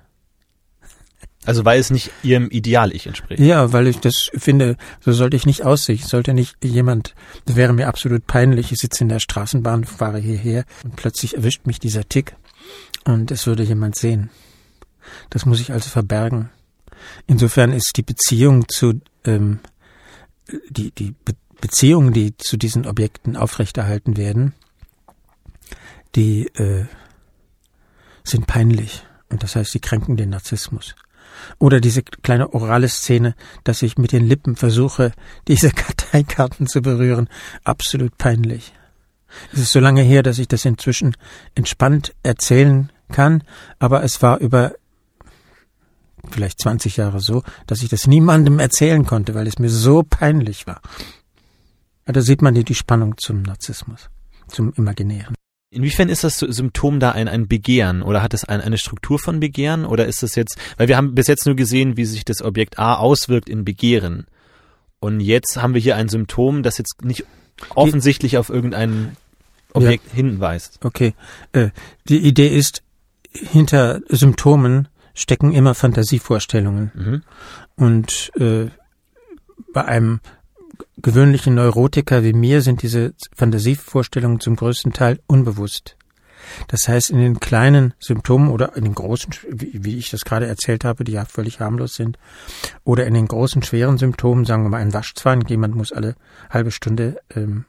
[1.44, 3.40] Also weil es nicht ihrem Ideal-Ich entspricht.
[3.40, 5.98] Ja, weil ich das finde, so sollte ich nicht aussehen.
[5.98, 7.14] Sollte nicht jemand,
[7.46, 8.70] das wäre mir absolut peinlich.
[8.70, 12.36] Ich sitze in der Straßenbahn, fahre hierher und plötzlich erwischt mich dieser Tick
[13.04, 14.30] und es würde jemand sehen.
[15.30, 16.50] Das muss ich also verbergen.
[17.26, 19.60] Insofern ist die Beziehung zu ähm,
[20.68, 24.54] die die Be Beziehungen, die zu diesen Objekten aufrechterhalten werden,
[26.14, 26.86] die äh,
[28.24, 30.94] sind peinlich und das heißt, sie kränken den Narzissmus.
[31.58, 33.34] Oder diese kleine orale Szene,
[33.64, 35.12] dass ich mit den Lippen versuche,
[35.48, 37.28] diese Karteikarten zu berühren.
[37.64, 38.72] Absolut peinlich.
[39.52, 41.14] Es ist so lange her, dass ich das inzwischen
[41.54, 43.44] entspannt erzählen kann,
[43.78, 44.74] aber es war über
[46.30, 50.66] vielleicht 20 Jahre so, dass ich das niemandem erzählen konnte, weil es mir so peinlich
[50.66, 50.80] war.
[52.06, 54.08] Da sieht man die Spannung zum Narzissmus,
[54.48, 55.34] zum Imaginären.
[55.70, 59.38] Inwiefern ist das Symptom da ein, ein Begehren oder hat es ein, eine Struktur von
[59.38, 62.40] Begehren oder ist es jetzt, weil wir haben bis jetzt nur gesehen, wie sich das
[62.40, 64.26] Objekt A auswirkt in Begehren.
[64.98, 67.24] Und jetzt haben wir hier ein Symptom, das jetzt nicht
[67.74, 69.16] offensichtlich die, auf irgendein
[69.74, 70.14] Objekt ja.
[70.14, 70.78] hinweist.
[70.82, 71.14] Okay.
[71.52, 71.68] Äh,
[72.08, 72.82] die Idee ist,
[73.30, 76.92] hinter Symptomen stecken immer Fantasievorstellungen.
[76.94, 77.22] Mhm.
[77.76, 78.70] Und äh,
[79.72, 80.20] bei einem
[81.02, 85.96] gewöhnlichen Neurotiker wie mir sind diese Fantasievorstellungen zum größten Teil unbewusst.
[86.68, 90.84] Das heißt, in den kleinen Symptomen oder in den großen, wie ich das gerade erzählt
[90.84, 92.18] habe, die ja völlig harmlos sind,
[92.84, 96.16] oder in den großen, schweren Symptomen, sagen wir mal ein Waschzwang, jemand muss alle
[96.50, 97.66] halbe Stunde ähm,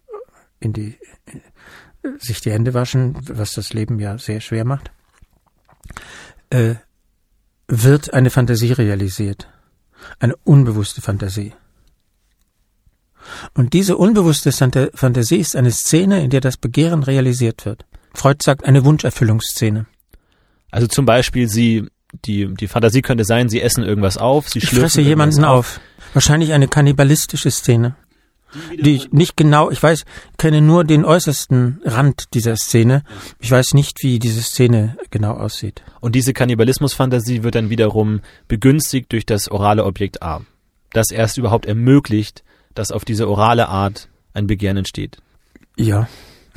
[0.59, 4.91] in die, äh, sich die Hände waschen, was das Leben ja sehr schwer macht,
[6.49, 6.75] äh,
[7.67, 9.49] wird eine Fantasie realisiert.
[10.19, 11.53] Eine unbewusste Fantasie.
[13.53, 17.85] Und diese unbewusste Fantasie ist eine Szene, in der das Begehren realisiert wird.
[18.13, 19.85] Freud sagt eine Wunscherfüllungsszene.
[20.71, 21.87] Also zum Beispiel sie,
[22.25, 25.77] die, die Fantasie könnte sein, sie essen irgendwas auf, sie ich fresse jemanden auf.
[25.77, 25.79] auf.
[26.13, 27.95] Wahrscheinlich eine kannibalistische Szene.
[28.83, 30.05] Die ich nicht genau, ich weiß,
[30.37, 33.03] kenne nur den äußersten Rand dieser Szene.
[33.39, 35.83] Ich weiß nicht, wie diese Szene genau aussieht.
[35.99, 40.41] Und diese Kannibalismusfantasie wird dann wiederum begünstigt durch das orale Objekt A.
[40.91, 42.43] Das erst überhaupt ermöglicht,
[42.79, 45.17] dass auf diese orale Art ein Begehren entsteht.
[45.75, 46.07] Ja.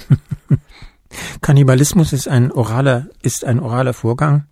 [1.40, 4.46] Kannibalismus ist ein oraler, ist ein oraler Vorgang.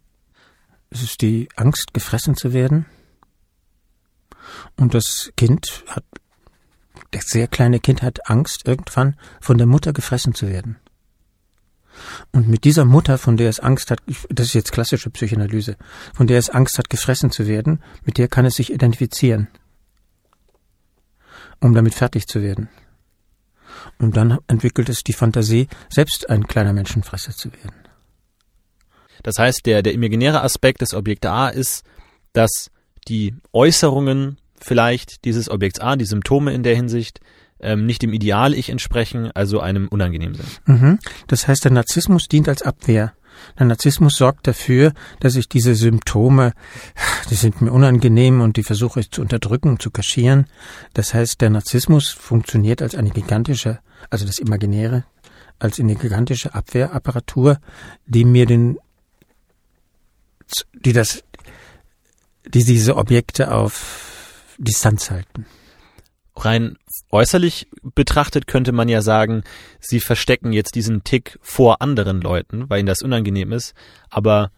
[0.90, 2.86] Es ist die Angst, gefressen zu werden.
[4.76, 6.02] Und das Kind hat,
[7.12, 10.76] das sehr kleine Kind hat Angst, irgendwann von der Mutter gefressen zu werden.
[12.32, 15.76] Und mit dieser Mutter, von der es Angst hat, das ist jetzt klassische Psychoanalyse,
[16.14, 19.46] von der es Angst hat, gefressen zu werden, mit der kann es sich identifizieren
[21.60, 22.68] um damit fertig zu werden.
[23.98, 27.74] Und dann entwickelt es die Fantasie, selbst ein kleiner Menschenfresser zu werden.
[29.22, 31.84] Das heißt, der, der imaginäre Aspekt des Objekts A ist,
[32.32, 32.70] dass
[33.08, 37.20] die Äußerungen vielleicht dieses Objekts A, die Symptome in der Hinsicht,
[37.60, 40.60] ähm, nicht dem Ideal-Ich entsprechen, also einem unangenehm sind.
[40.66, 40.98] Mhm.
[41.26, 43.12] Das heißt, der Narzissmus dient als Abwehr.
[43.58, 46.52] Der Narzissmus sorgt dafür, dass ich diese Symptome,
[47.30, 50.46] die sind mir unangenehm und die versuche ich zu unterdrücken, zu kaschieren.
[50.94, 53.78] Das heißt, der Narzissmus funktioniert als eine gigantische,
[54.08, 55.04] also das Imaginäre,
[55.58, 57.58] als eine gigantische Abwehrapparatur,
[58.06, 58.78] die mir den,
[60.74, 61.22] die das,
[62.46, 65.46] die diese Objekte auf Distanz halten.
[66.36, 66.76] Rein
[67.10, 69.42] äußerlich betrachtet könnte man ja sagen,
[69.78, 73.74] sie verstecken jetzt diesen Tick vor anderen Leuten, weil ihnen das unangenehm ist,
[74.08, 74.50] aber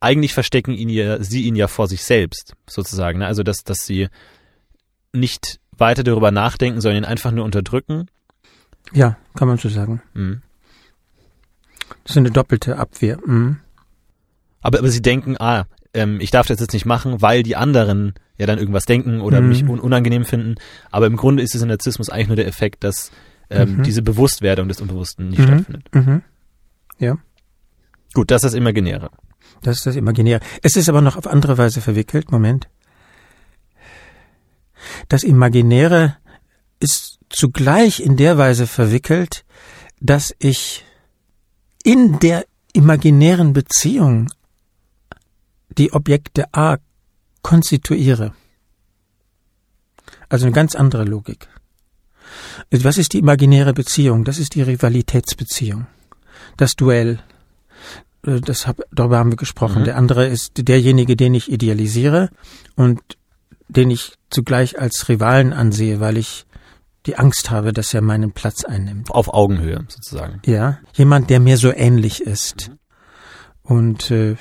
[0.00, 3.20] eigentlich verstecken ihn ja, sie ihn ja vor sich selbst, sozusagen.
[3.20, 3.26] Ne?
[3.26, 4.08] Also, dass, dass sie
[5.12, 8.06] nicht weiter darüber nachdenken, sondern ihn einfach nur unterdrücken.
[8.92, 10.02] Ja, kann man so sagen.
[10.14, 10.42] Mhm.
[12.02, 13.18] Das ist eine doppelte Abwehr.
[13.24, 13.60] Mhm.
[14.60, 18.14] Aber, aber sie denken, ah, ähm, ich darf das jetzt nicht machen, weil die anderen
[18.42, 19.48] ja dann irgendwas denken oder mhm.
[19.48, 20.56] mich un unangenehm finden.
[20.90, 23.10] Aber im Grunde ist es in Narzissmus eigentlich nur der Effekt, dass
[23.50, 23.82] ähm, mhm.
[23.84, 25.44] diese Bewusstwerdung des Unbewussten nicht mhm.
[25.44, 25.94] stattfindet.
[25.94, 26.22] Mhm.
[26.98, 27.18] Ja.
[28.14, 29.10] Gut, das ist das Imaginäre.
[29.62, 30.40] Das ist das Imaginäre.
[30.62, 32.32] Es ist aber noch auf andere Weise verwickelt.
[32.32, 32.68] Moment.
[35.08, 36.16] Das Imaginäre
[36.80, 39.44] ist zugleich in der Weise verwickelt,
[40.00, 40.84] dass ich
[41.84, 44.32] in der imaginären Beziehung
[45.78, 46.78] die Objekte A
[47.42, 48.32] konstituiere.
[50.28, 51.48] Also eine ganz andere Logik.
[52.70, 54.24] Was ist die imaginäre Beziehung?
[54.24, 55.86] Das ist die Rivalitätsbeziehung.
[56.56, 57.18] Das Duell.
[58.24, 59.82] Äh, das hab, darüber haben wir gesprochen.
[59.82, 59.86] Mhm.
[59.86, 62.30] Der andere ist derjenige, den ich idealisiere
[62.76, 63.00] und
[63.68, 66.46] den ich zugleich als Rivalen ansehe, weil ich
[67.06, 69.10] die Angst habe, dass er meinen Platz einnimmt.
[69.10, 70.40] Auf Augenhöhe sozusagen.
[70.46, 72.68] Ja, jemand, der mir so ähnlich ist.
[72.68, 72.78] Mhm.
[73.62, 74.36] Und äh,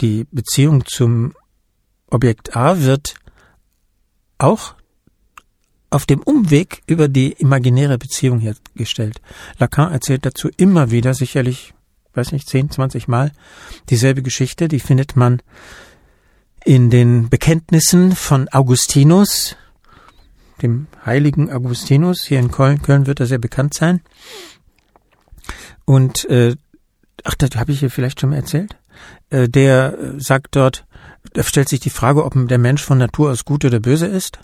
[0.00, 1.34] die Beziehung zum
[2.12, 3.14] Objekt A wird
[4.38, 4.74] auch
[5.90, 9.20] auf dem Umweg über die imaginäre Beziehung hergestellt.
[9.58, 11.74] Lacan erzählt dazu immer wieder, sicherlich,
[12.14, 13.32] weiß nicht, 10, 20 Mal,
[13.90, 15.42] dieselbe Geschichte, die findet man
[16.64, 19.56] in den Bekenntnissen von Augustinus,
[20.62, 24.00] dem heiligen Augustinus, hier in Köln, Köln wird er sehr bekannt sein.
[25.84, 26.56] Und, äh,
[27.24, 28.76] ach, das habe ich hier vielleicht schon mal erzählt.
[29.30, 30.86] Äh, der sagt dort,
[31.32, 34.40] Da stellt sich die Frage, ob der Mensch von Natur aus gut oder böse ist.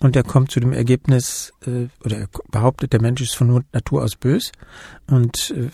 [0.00, 4.02] Und er kommt zu dem Ergebnis, äh, oder er behauptet, der Mensch ist von Natur
[4.02, 4.52] aus bös.
[5.06, 5.70] Und äh,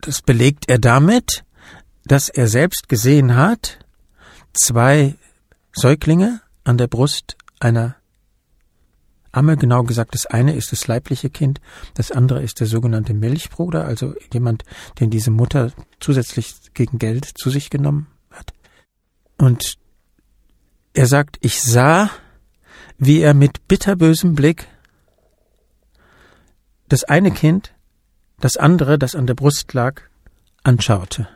[0.00, 1.44] das belegt er damit,
[2.04, 3.78] dass er selbst gesehen hat,
[4.52, 5.16] zwei
[5.72, 7.96] Säuglinge an der Brust einer
[9.32, 11.60] Amme, genau gesagt, das eine ist das leibliche Kind,
[11.94, 14.62] das andere ist der sogenannte Milchbruder, also jemand,
[15.00, 18.08] den diese Mutter zusätzlich gegen Geld zu sich genommen.
[19.42, 19.76] Und
[20.94, 22.10] er sagt, ich sah,
[22.96, 24.68] wie er mit bitterbösem Blick
[26.88, 27.74] das eine Kind,
[28.38, 30.02] das andere, das an der Brust lag,
[30.62, 31.26] anschaute.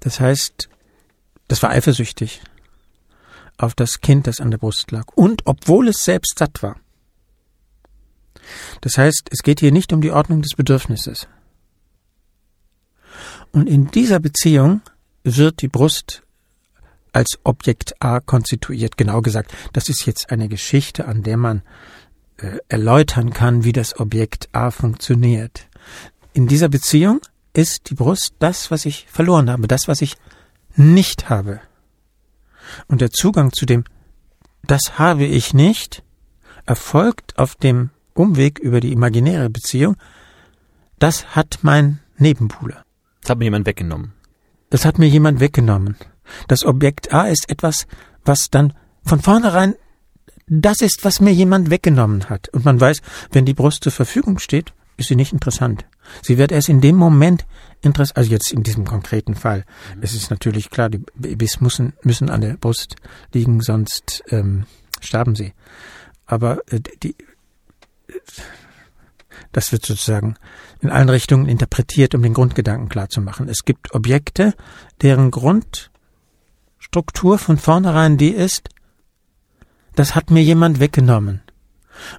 [0.00, 0.70] Das heißt,
[1.48, 2.40] das war eifersüchtig
[3.58, 5.04] auf das Kind, das an der Brust lag.
[5.16, 6.80] Und obwohl es selbst satt war.
[8.80, 11.28] Das heißt, es geht hier nicht um die Ordnung des Bedürfnisses.
[13.52, 14.80] Und in dieser Beziehung
[15.24, 16.22] wird die Brust
[17.12, 18.96] als Objekt A konstituiert.
[18.96, 21.62] Genau gesagt, das ist jetzt eine Geschichte, an der man
[22.38, 25.68] äh, erläutern kann, wie das Objekt A funktioniert.
[26.32, 27.20] In dieser Beziehung
[27.52, 30.16] ist die Brust das, was ich verloren habe, das, was ich
[30.76, 31.60] nicht habe.
[32.86, 33.84] Und der Zugang zu dem
[34.68, 36.02] das habe ich nicht
[36.66, 39.96] erfolgt auf dem Umweg über die imaginäre Beziehung.
[40.98, 42.84] Das hat mein Nebenbuhler.
[43.22, 44.12] Das hat mir jemand weggenommen.
[44.68, 45.96] Das hat mir jemand weggenommen.
[46.46, 47.86] Das Objekt A ist etwas,
[48.24, 48.74] was dann
[49.04, 49.74] von vornherein
[50.50, 52.48] das ist, was mir jemand weggenommen hat.
[52.50, 53.02] Und man weiß,
[53.32, 55.86] wenn die Brust zur Verfügung steht, ist sie nicht interessant.
[56.22, 57.46] Sie wird erst in dem Moment
[57.82, 59.64] interessant, also jetzt in diesem konkreten Fall.
[59.94, 60.02] Mhm.
[60.02, 62.96] Es ist natürlich klar, die Babys müssen, müssen an der Brust
[63.32, 64.64] liegen, sonst ähm,
[65.00, 65.52] sterben sie.
[66.26, 67.14] Aber äh, die,
[69.52, 70.36] das wird sozusagen
[70.80, 73.48] in allen Richtungen interpretiert, um den Grundgedanken klarzumachen.
[73.48, 74.54] Es gibt Objekte,
[75.02, 75.30] deren
[76.90, 78.70] Grundstruktur von vornherein die ist,
[79.94, 81.42] das hat mir jemand weggenommen.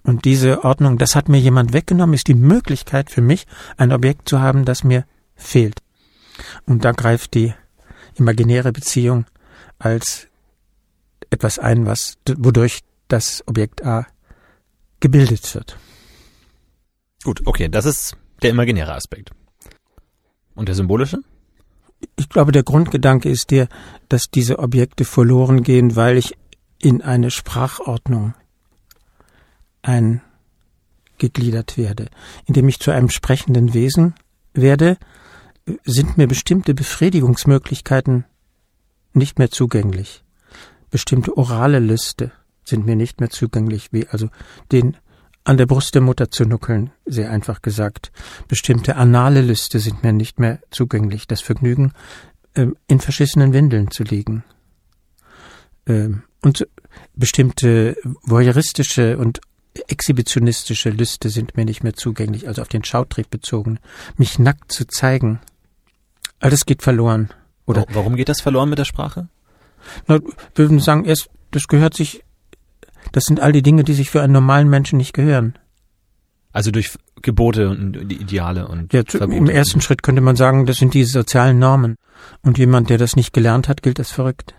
[0.03, 3.47] Und diese Ordnung, das hat mir jemand weggenommen, ist die Möglichkeit für mich,
[3.78, 5.05] ein Objekt zu haben, das mir
[5.36, 5.82] fehlt.
[6.65, 7.53] Und da greift die
[8.15, 9.26] imaginäre Beziehung
[9.80, 10.28] als
[11.30, 14.05] etwas ein, was, wodurch das Objekt A
[14.99, 15.78] gebildet wird.
[17.24, 19.32] Gut, okay, das ist der imaginäre Aspekt.
[20.55, 21.20] Und der symbolische?
[22.16, 23.68] Ich glaube, der Grundgedanke ist der,
[24.08, 26.38] dass diese Objekte verloren gehen, weil ich
[26.82, 28.34] in eine Sprachordnung
[29.82, 32.10] eingegliedert werde.
[32.45, 34.16] Indem ich zu einem sprechenden Wesen
[34.54, 34.97] werde,
[35.84, 38.26] sind mir bestimmte Befriedigungsmöglichkeiten
[39.14, 40.24] nicht mehr zugänglich.
[40.89, 42.32] Bestimmte orale Lüste
[42.64, 44.30] sind mir nicht mehr zugänglich, wie also
[44.72, 44.97] den
[45.50, 48.12] an der Brust der Mutter zu nuckeln, sehr einfach gesagt.
[48.47, 51.26] Bestimmte anale Lüste sind mir nicht mehr zugänglich.
[51.26, 51.91] Das Vergnügen,
[52.54, 54.43] ähm, in verschissenen Windeln zu liegen.
[55.88, 56.68] Ähm, und
[57.16, 59.41] bestimmte voyeuristische und
[59.88, 63.80] exhibitionistische Lüste sind mir nicht mehr zugänglich, also auf den Schautrieb bezogen.
[64.18, 65.39] Mich nackt zu zeigen,
[66.39, 67.30] alles geht verloren.
[67.66, 69.30] Oder Warum geht das verloren mit der Sprache?
[70.06, 72.24] Na, wir würden sagen, erst, das gehört sich,
[73.12, 75.57] das sind all die Dinge, die sich für einen normalen Menschen nicht gehören.
[76.51, 80.78] Also durch Gebote und Ideale und ja, zu, im ersten Schritt könnte man sagen, das
[80.78, 81.95] sind die sozialen Normen.
[82.41, 84.55] Und jemand, der das nicht gelernt hat, gilt als verrückt.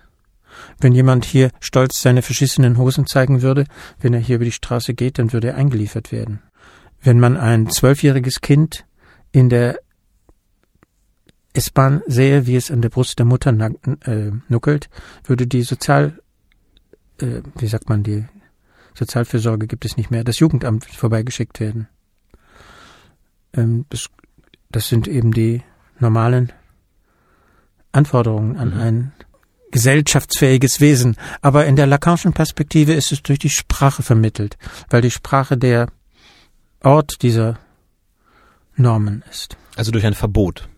[0.78, 3.64] Wenn jemand hier stolz seine verschissenen Hosen zeigen würde,
[4.00, 6.42] wenn er hier über die Straße geht, dann würde er eingeliefert werden.
[7.02, 8.84] Wenn man ein zwölfjähriges Kind
[9.32, 9.80] in der
[11.52, 13.52] S-Bahn sähe, wie es an der Brust der Mutter
[14.04, 14.88] äh, nuckelt,
[15.24, 16.18] würde die Sozial,
[17.20, 18.26] äh, wie sagt man, die
[18.94, 21.88] Sozialfürsorge gibt es nicht mehr, das Jugendamt vorbeigeschickt werden.
[23.52, 24.08] Ähm, das,
[24.70, 25.62] das sind eben die
[25.98, 26.52] normalen
[27.92, 28.80] Anforderungen an mhm.
[28.80, 29.12] einen
[29.70, 31.16] gesellschaftsfähiges Wesen.
[31.42, 35.88] Aber in der Lacanischen Perspektive ist es durch die Sprache vermittelt, weil die Sprache der
[36.82, 37.58] Ort dieser
[38.76, 39.56] Normen ist.
[39.76, 40.68] Also durch ein Verbot.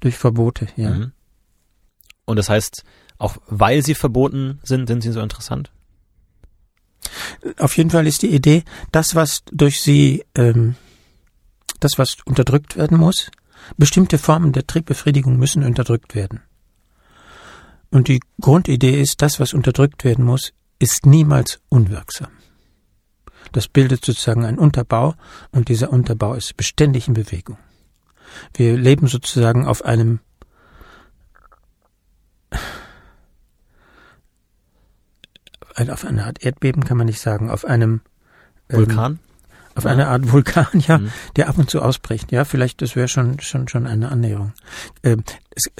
[0.00, 0.90] Durch Verbote, ja.
[0.90, 1.12] Mhm.
[2.24, 2.84] Und das heißt,
[3.18, 5.70] auch weil sie verboten sind, sind sie so interessant?
[7.58, 10.76] Auf jeden Fall ist die Idee, das, was durch sie, ähm,
[11.80, 13.30] das, was unterdrückt werden muss,
[13.76, 16.40] bestimmte Formen der Triebbefriedigung müssen unterdrückt werden.
[17.90, 22.30] Und die Grundidee ist, das, was unterdrückt werden muss, ist niemals unwirksam.
[23.52, 25.14] Das bildet sozusagen einen Unterbau
[25.50, 27.58] und dieser Unterbau ist beständig in Bewegung.
[28.54, 30.20] Wir leben sozusagen auf einem
[35.76, 38.00] auf einer Art Erdbeben kann man nicht sagen, auf einem
[38.68, 39.18] ähm, Vulkan?
[39.74, 41.10] Auf eine Art Vulkan, ja, mhm.
[41.36, 42.30] der ab und zu ausbricht.
[42.30, 44.52] Ja, vielleicht, das wäre schon, schon, schon eine Annäherung.
[45.02, 45.70] Ähm, es,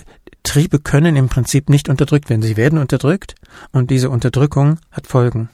[0.42, 2.42] Triebe können im Prinzip nicht unterdrückt werden.
[2.42, 3.34] Sie werden unterdrückt
[3.70, 5.50] und diese Unterdrückung hat Folgen.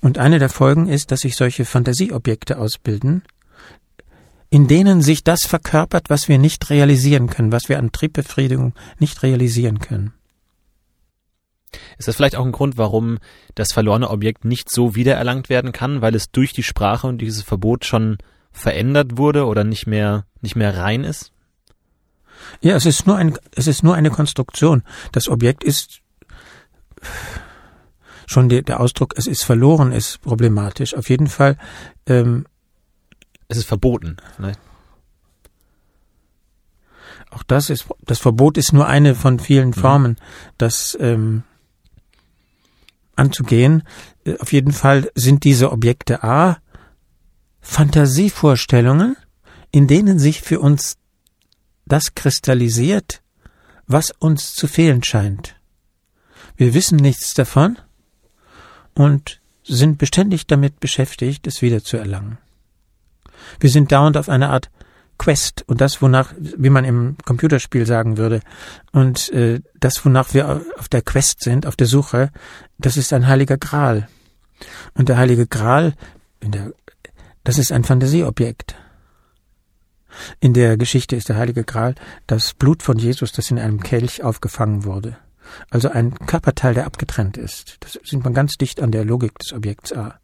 [0.00, 3.22] Und eine der Folgen ist, dass sich solche Fantasieobjekte ausbilden,
[4.50, 9.22] in denen sich das verkörpert, was wir nicht realisieren können, was wir an Triebbefriedigung nicht
[9.22, 10.12] realisieren können.
[11.98, 13.18] Ist das vielleicht auch ein Grund, warum
[13.54, 17.42] das verlorene Objekt nicht so wiedererlangt werden kann, weil es durch die Sprache und dieses
[17.42, 18.18] Verbot schon
[18.52, 21.32] verändert wurde oder nicht mehr, nicht mehr rein ist?
[22.60, 24.82] Ja, es ist nur ein, es ist nur eine Konstruktion.
[25.12, 26.00] Das Objekt ist
[28.26, 30.94] schon die, der Ausdruck, es ist verloren, ist problematisch.
[30.94, 31.56] Auf jeden Fall.
[32.06, 32.46] Ähm,
[33.48, 34.16] es ist verboten.
[34.38, 34.52] Ne?
[37.30, 39.74] Auch das ist, das Verbot ist nur eine von vielen mhm.
[39.74, 40.16] Formen, mhm.
[40.58, 41.44] das ähm,
[43.16, 43.82] anzugehen.
[44.24, 46.58] Äh, auf jeden Fall sind diese Objekte A
[47.60, 49.16] Fantasievorstellungen,
[49.72, 50.98] in denen sich für uns
[51.84, 53.22] das kristallisiert,
[53.86, 55.56] was uns zu fehlen scheint.
[56.56, 57.78] Wir wissen nichts davon
[58.94, 62.38] und sind beständig damit beschäftigt, es wiederzuerlangen.
[63.60, 64.70] Wir sind dauernd auf eine Art
[65.18, 68.40] Quest und das, wonach, wie man im Computerspiel sagen würde,
[68.92, 72.30] und äh, das, wonach wir auf der Quest sind, auf der Suche,
[72.78, 74.08] das ist ein heiliger Gral.
[74.94, 75.94] Und der heilige Gral,
[76.40, 76.72] in der,
[77.44, 78.74] das ist ein Fantasieobjekt.
[80.40, 81.94] In der Geschichte ist der heilige Gral
[82.26, 85.18] das Blut von Jesus, das in einem Kelch aufgefangen wurde.
[85.70, 87.76] Also ein Körperteil, der abgetrennt ist.
[87.80, 90.18] Das sieht man ganz dicht an der Logik des Objekts A.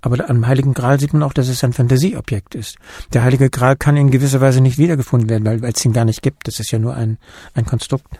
[0.00, 2.76] Aber am Heiligen Gral sieht man auch, dass es ein Fantasieobjekt ist.
[3.12, 6.04] Der Heilige Gral kann in gewisser Weise nicht wiedergefunden werden, weil, weil es ihn gar
[6.04, 6.46] nicht gibt.
[6.46, 7.18] Das ist ja nur ein,
[7.54, 8.18] ein Konstrukt.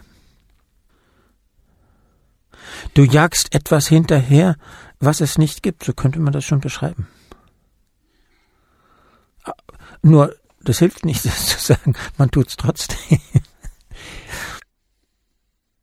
[2.95, 4.57] Du jagst etwas hinterher,
[5.01, 7.07] was es nicht gibt, so könnte man das schon beschreiben.
[10.03, 13.21] Nur, das hilft nicht, das zu sagen, man tut's trotzdem.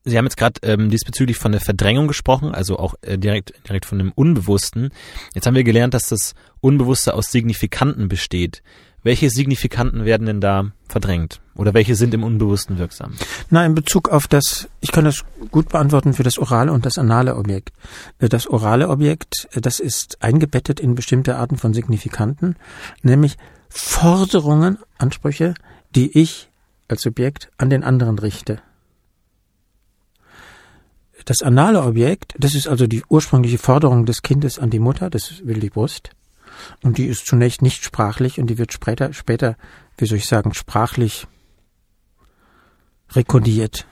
[0.07, 3.85] Sie haben jetzt gerade ähm, diesbezüglich von der Verdrängung gesprochen, also auch äh, direkt, direkt
[3.85, 4.91] von dem Unbewussten.
[5.33, 8.63] Jetzt haben wir gelernt, dass das Unbewusste aus Signifikanten besteht.
[9.03, 11.41] Welche Signifikanten werden denn da verdrängt?
[11.55, 13.13] Oder welche sind im Unbewussten wirksam?
[13.49, 16.97] Na, in Bezug auf das, ich kann das gut beantworten für das orale und das
[16.97, 17.73] anale Objekt.
[18.19, 22.55] Äh, das orale Objekt, äh, das ist eingebettet in bestimmte Arten von Signifikanten,
[23.01, 23.37] nämlich
[23.69, 25.53] Forderungen, Ansprüche,
[25.95, 26.49] die ich
[26.87, 28.61] als Subjekt an den anderen richte.
[31.27, 35.45] Das anale Objekt, das ist also die ursprüngliche Forderung des Kindes an die Mutter, das
[35.45, 36.11] will die Brust.
[36.83, 39.57] Und die ist zunächst nicht sprachlich und die wird später, später,
[39.97, 41.27] wie soll ich sagen, sprachlich
[43.11, 43.85] rekordiert.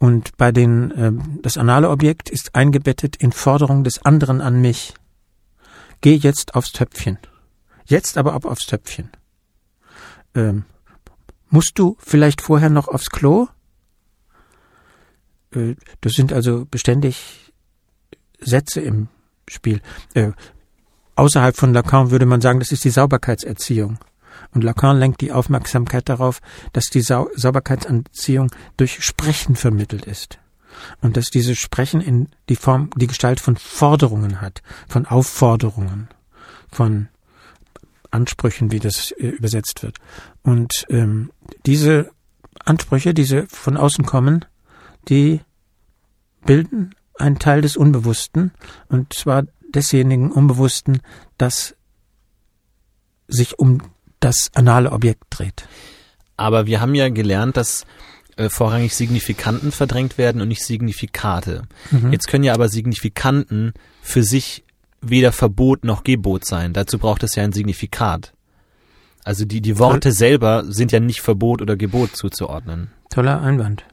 [0.00, 4.94] Und bei den, äh, das anale Objekt ist eingebettet in Forderung des anderen an mich.
[6.00, 7.18] Geh jetzt aufs Töpfchen.
[7.84, 9.10] Jetzt aber ab aufs Töpfchen.
[10.34, 10.64] Ähm,
[11.50, 13.46] musst du vielleicht vorher noch aufs Klo?
[15.54, 17.52] Äh, das sind also beständig
[18.40, 19.08] Sätze im
[19.48, 19.80] Spiel.
[20.14, 20.32] Äh,
[21.16, 23.98] außerhalb von Lacan würde man sagen, das ist die Sauberkeitserziehung.
[24.52, 26.40] Und Lacan lenkt die Aufmerksamkeit darauf,
[26.72, 30.38] dass die Sau Sauberkeitserziehung durch Sprechen vermittelt ist.
[31.00, 36.08] Und dass dieses Sprechen in die Form, die Gestalt von Forderungen hat, von Aufforderungen,
[36.70, 37.08] von
[38.10, 39.98] Ansprüchen, wie das äh, übersetzt wird.
[40.42, 41.30] Und ähm,
[41.66, 42.10] diese
[42.64, 44.44] Ansprüche, diese von außen kommen,
[45.08, 45.40] die
[46.44, 48.52] bilden einen Teil des Unbewussten,
[48.88, 49.44] und zwar
[49.74, 51.00] desjenigen Unbewussten,
[51.38, 51.76] das
[53.28, 53.82] sich um
[54.20, 55.68] das anale Objekt dreht.
[56.36, 57.86] Aber wir haben ja gelernt, dass
[58.36, 61.62] äh, vorrangig Signifikanten verdrängt werden und nicht Signifikate.
[61.90, 62.12] Mhm.
[62.12, 64.64] Jetzt können ja aber Signifikanten für sich
[65.00, 66.72] weder Verbot noch Gebot sein.
[66.72, 68.32] Dazu braucht es ja ein Signifikat.
[69.24, 72.90] Also die, die Worte selber sind ja nicht Verbot oder Gebot zuzuordnen.
[73.10, 73.84] Toller Einwand.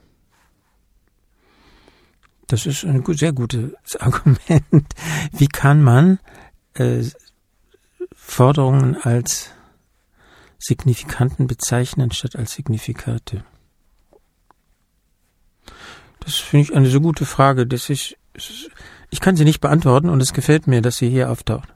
[2.47, 4.87] Das ist ein sehr gutes Argument.
[5.33, 6.19] Wie kann man
[6.73, 7.03] äh,
[8.15, 9.51] Forderungen als
[10.57, 13.43] Signifikanten bezeichnen statt als Signifikate?
[16.21, 18.17] Das finde ich eine so gute Frage, dass ich,
[19.09, 21.73] ich kann sie nicht beantworten und es gefällt mir, dass sie hier auftaucht.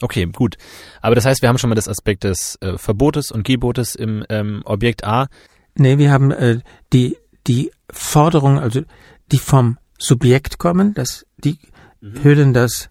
[0.00, 0.56] Okay, gut.
[1.00, 4.24] Aber das heißt, wir haben schon mal das Aspekt des äh, Verbotes und Gebotes im
[4.28, 5.28] ähm, Objekt A.
[5.74, 6.58] Nee, wir haben äh,
[6.92, 7.16] die
[7.46, 8.82] die Forderungen, also
[9.30, 11.58] die vom Subjekt kommen, das, die
[12.00, 12.24] mhm.
[12.24, 12.90] hüllen das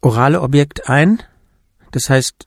[0.00, 1.22] orale Objekt ein.
[1.90, 2.46] Das heißt,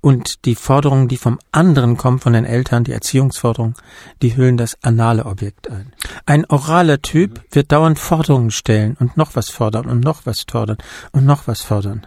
[0.00, 3.74] und die Forderungen, die vom anderen kommen, von den Eltern, die Erziehungsforderungen,
[4.22, 5.92] die hüllen das anale Objekt ein.
[6.26, 7.42] Ein oraler Typ mhm.
[7.50, 10.78] wird dauernd Forderungen stellen und noch was fordern und noch was fordern
[11.12, 12.06] und noch was fordern.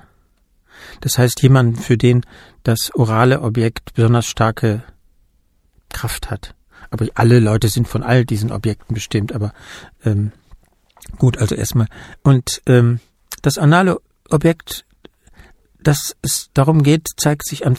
[1.02, 2.26] Das heißt, jemand, für den
[2.64, 4.84] das orale Objekt besonders starke
[5.90, 6.56] Kraft hat.
[6.94, 9.52] Aber alle Leute sind von all diesen Objekten bestimmt, aber
[10.06, 10.32] ähm,
[11.18, 11.88] gut, also erstmal.
[12.22, 13.00] Und ähm,
[13.42, 14.86] das anale Objekt,
[15.82, 17.78] das es darum geht, zeigt sich an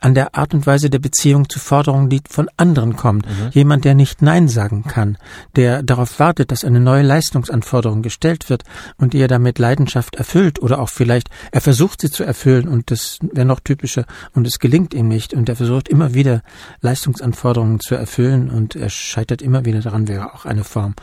[0.00, 3.22] an der Art und Weise der Beziehung zu Forderungen, die von anderen kommen.
[3.22, 3.50] Mhm.
[3.50, 5.18] Jemand, der nicht Nein sagen kann,
[5.56, 8.62] der darauf wartet, dass eine neue Leistungsanforderung gestellt wird
[8.96, 12.90] und die er damit Leidenschaft erfüllt oder auch vielleicht er versucht sie zu erfüllen und
[12.90, 16.42] das wäre noch typischer und es gelingt ihm nicht und er versucht immer wieder
[16.80, 20.94] Leistungsanforderungen zu erfüllen und er scheitert immer wieder daran, wäre auch eine Form.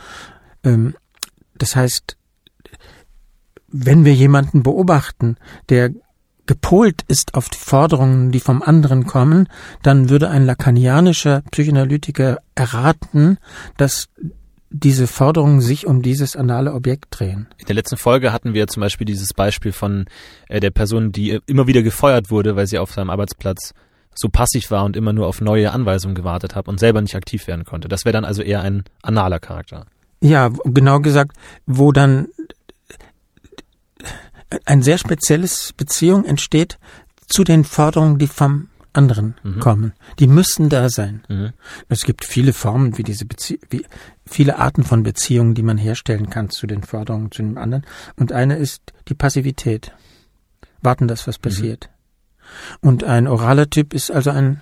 [0.64, 0.94] Ähm,
[1.58, 2.16] das heißt,
[3.68, 5.36] wenn wir jemanden beobachten,
[5.68, 5.90] der
[6.46, 9.48] gepolt ist auf die Forderungen, die vom anderen kommen,
[9.82, 13.38] dann würde ein lakanianischer Psychoanalytiker erraten,
[13.76, 14.08] dass
[14.70, 17.48] diese Forderungen sich um dieses anale Objekt drehen.
[17.58, 20.06] In der letzten Folge hatten wir zum Beispiel dieses Beispiel von
[20.48, 23.74] äh, der Person, die immer wieder gefeuert wurde, weil sie auf seinem Arbeitsplatz
[24.14, 27.46] so passiv war und immer nur auf neue Anweisungen gewartet hat und selber nicht aktiv
[27.46, 27.88] werden konnte.
[27.88, 29.86] Das wäre dann also eher ein analer Charakter.
[30.20, 31.36] Ja, genau gesagt,
[31.66, 32.28] wo dann
[34.64, 36.78] ein sehr spezielles Beziehung entsteht
[37.26, 39.60] zu den Forderungen, die vom anderen mhm.
[39.60, 39.92] kommen.
[40.18, 41.22] Die müssen da sein.
[41.28, 41.52] Mhm.
[41.88, 43.84] Es gibt viele Formen, wie diese Bezie wie
[44.24, 47.84] viele Arten von Beziehungen, die man herstellen kann zu den Forderungen zu dem anderen.
[48.16, 49.92] Und eine ist die Passivität.
[50.80, 51.42] Warten, dass was mhm.
[51.42, 51.90] passiert.
[51.90, 52.88] Mhm.
[52.88, 54.60] Und ein oraler Typ ist also ein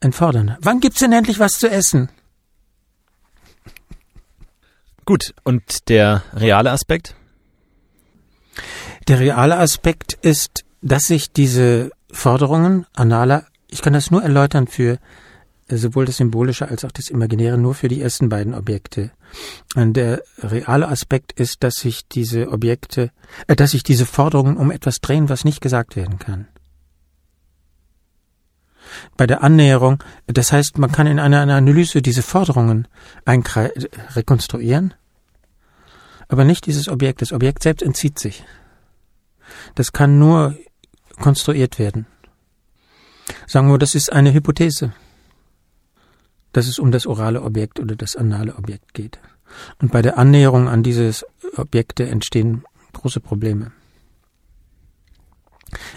[0.00, 0.58] ein Fordernder.
[0.60, 2.08] Wann gibt's denn endlich was zu essen?
[5.08, 7.14] Gut, und der reale Aspekt?
[9.08, 14.98] Der reale Aspekt ist, dass sich diese Forderungen analer, ich kann das nur erläutern für
[15.68, 19.10] äh, sowohl das Symbolische als auch das Imaginäre, nur für die ersten beiden Objekte.
[19.74, 23.10] Und der reale Aspekt ist, dass sich diese Objekte,
[23.46, 26.48] äh, dass sich diese Forderungen um etwas drehen, was nicht gesagt werden kann.
[29.16, 32.88] Bei der Annäherung, das heißt, man kann in einer Analyse diese Forderungen
[33.26, 34.94] rekonstruieren
[36.28, 37.22] aber nicht dieses Objekt.
[37.22, 38.44] Das Objekt selbst entzieht sich.
[39.74, 40.56] Das kann nur
[41.18, 42.06] konstruiert werden.
[43.46, 44.92] Sagen wir, das ist eine Hypothese,
[46.52, 49.18] dass es um das orale Objekt oder das anale Objekt geht.
[49.80, 51.24] Und bei der Annäherung an dieses
[51.56, 53.72] Objekte entstehen große Probleme.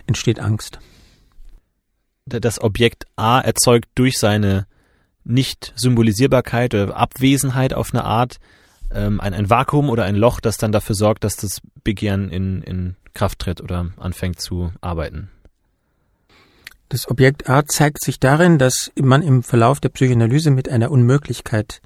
[0.07, 0.79] Entsteht Angst.
[2.39, 4.65] Das Objekt A erzeugt durch seine
[5.23, 8.37] Nicht-Symbolisierbarkeit oder Abwesenheit auf eine Art
[8.93, 12.61] ähm, ein, ein Vakuum oder ein Loch, das dann dafür sorgt, dass das Begehren in,
[12.61, 15.29] in Kraft tritt oder anfängt zu arbeiten.
[16.89, 21.81] Das Objekt A zeigt sich darin, dass man im Verlauf der Psychoanalyse mit einer Unmöglichkeit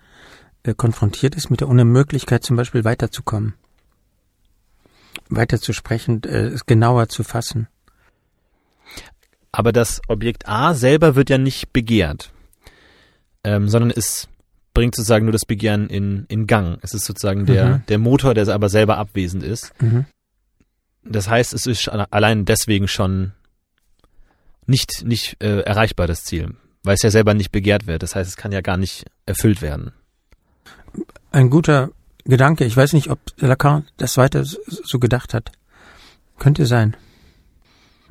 [0.63, 3.53] äh, konfrontiert ist, mit der Unmöglichkeit zum Beispiel weiterzukommen,
[5.29, 7.67] weiterzusprechen, äh, es genauer zu fassen.
[9.55, 12.33] Aber das Objekt A selber wird ja nicht begehrt,
[13.45, 14.27] ähm, sondern ist
[14.73, 16.77] bringt sozusagen nur das Begehren in, in Gang.
[16.81, 17.83] Es ist sozusagen der, mhm.
[17.87, 19.71] der Motor, der aber selber abwesend ist.
[19.81, 20.07] Mhm.
[21.05, 23.31] Das heißt, es ist allein deswegen schon
[24.65, 28.03] nicht, nicht äh, erreichbar, das Ziel, weil es ja selber nicht begehrt wird.
[28.03, 29.93] Das heißt, es kann ja gar nicht erfüllt werden.
[31.31, 31.91] Ein guter
[32.25, 32.65] Gedanke.
[32.65, 35.53] Ich weiß nicht, ob Lacan das weiter so gedacht hat.
[36.39, 36.97] Könnte sein.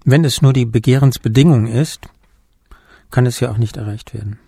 [0.05, 2.09] Wenn es nur die Begehrensbedingung ist,
[3.11, 4.39] kann es ja auch nicht erreicht werden.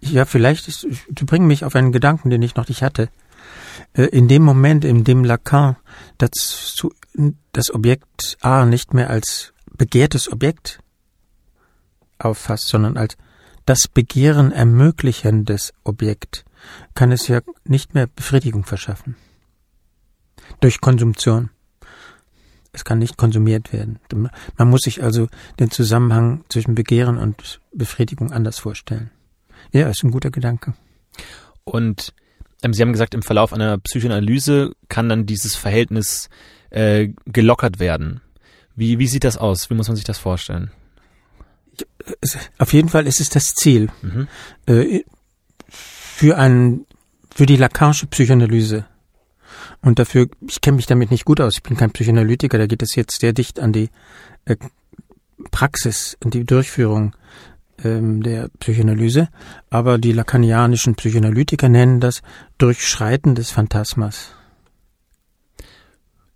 [0.00, 3.08] Ja, vielleicht ist, du bringst mich auf einen Gedanken, den ich noch nicht hatte.
[3.94, 5.76] Äh, in dem Moment, in dem Lacan
[6.18, 6.76] das,
[7.52, 10.80] das Objekt A nicht mehr als begehrtes Objekt
[12.18, 13.16] auffasst, sondern als
[13.64, 16.44] das Begehren ermöglichendes Objekt,
[16.94, 19.16] kann es ja nicht mehr Befriedigung verschaffen.
[20.60, 21.50] Durch Konsumtion.
[22.72, 23.98] Es kann nicht konsumiert werden.
[24.56, 25.28] Man muss sich also
[25.60, 29.10] den Zusammenhang zwischen Begehren und Befriedigung anders vorstellen.
[29.72, 30.74] Ja, ist ein guter Gedanke.
[31.64, 32.14] Und
[32.62, 36.30] ähm, Sie haben gesagt, im Verlauf einer Psychoanalyse kann dann dieses Verhältnis
[36.70, 38.22] äh, gelockert werden.
[38.74, 39.68] Wie, wie sieht das aus?
[39.68, 40.70] Wie muss man sich das vorstellen?
[42.58, 43.90] Auf jeden Fall ist es das Ziel.
[44.00, 44.28] Mhm.
[44.66, 45.04] Äh,
[45.68, 46.86] für einen,
[47.34, 48.86] für die Lacanische Psychoanalyse.
[49.82, 52.82] Und dafür, ich kenne mich damit nicht gut aus, ich bin kein Psychoanalytiker, da geht
[52.82, 53.90] es jetzt sehr dicht an die
[54.44, 54.56] äh,
[55.50, 57.16] Praxis, an die Durchführung
[57.82, 59.28] ähm, der Psychoanalyse,
[59.70, 62.22] aber die lakanianischen Psychoanalytiker nennen das
[62.58, 64.34] Durchschreiten des Phantasmas.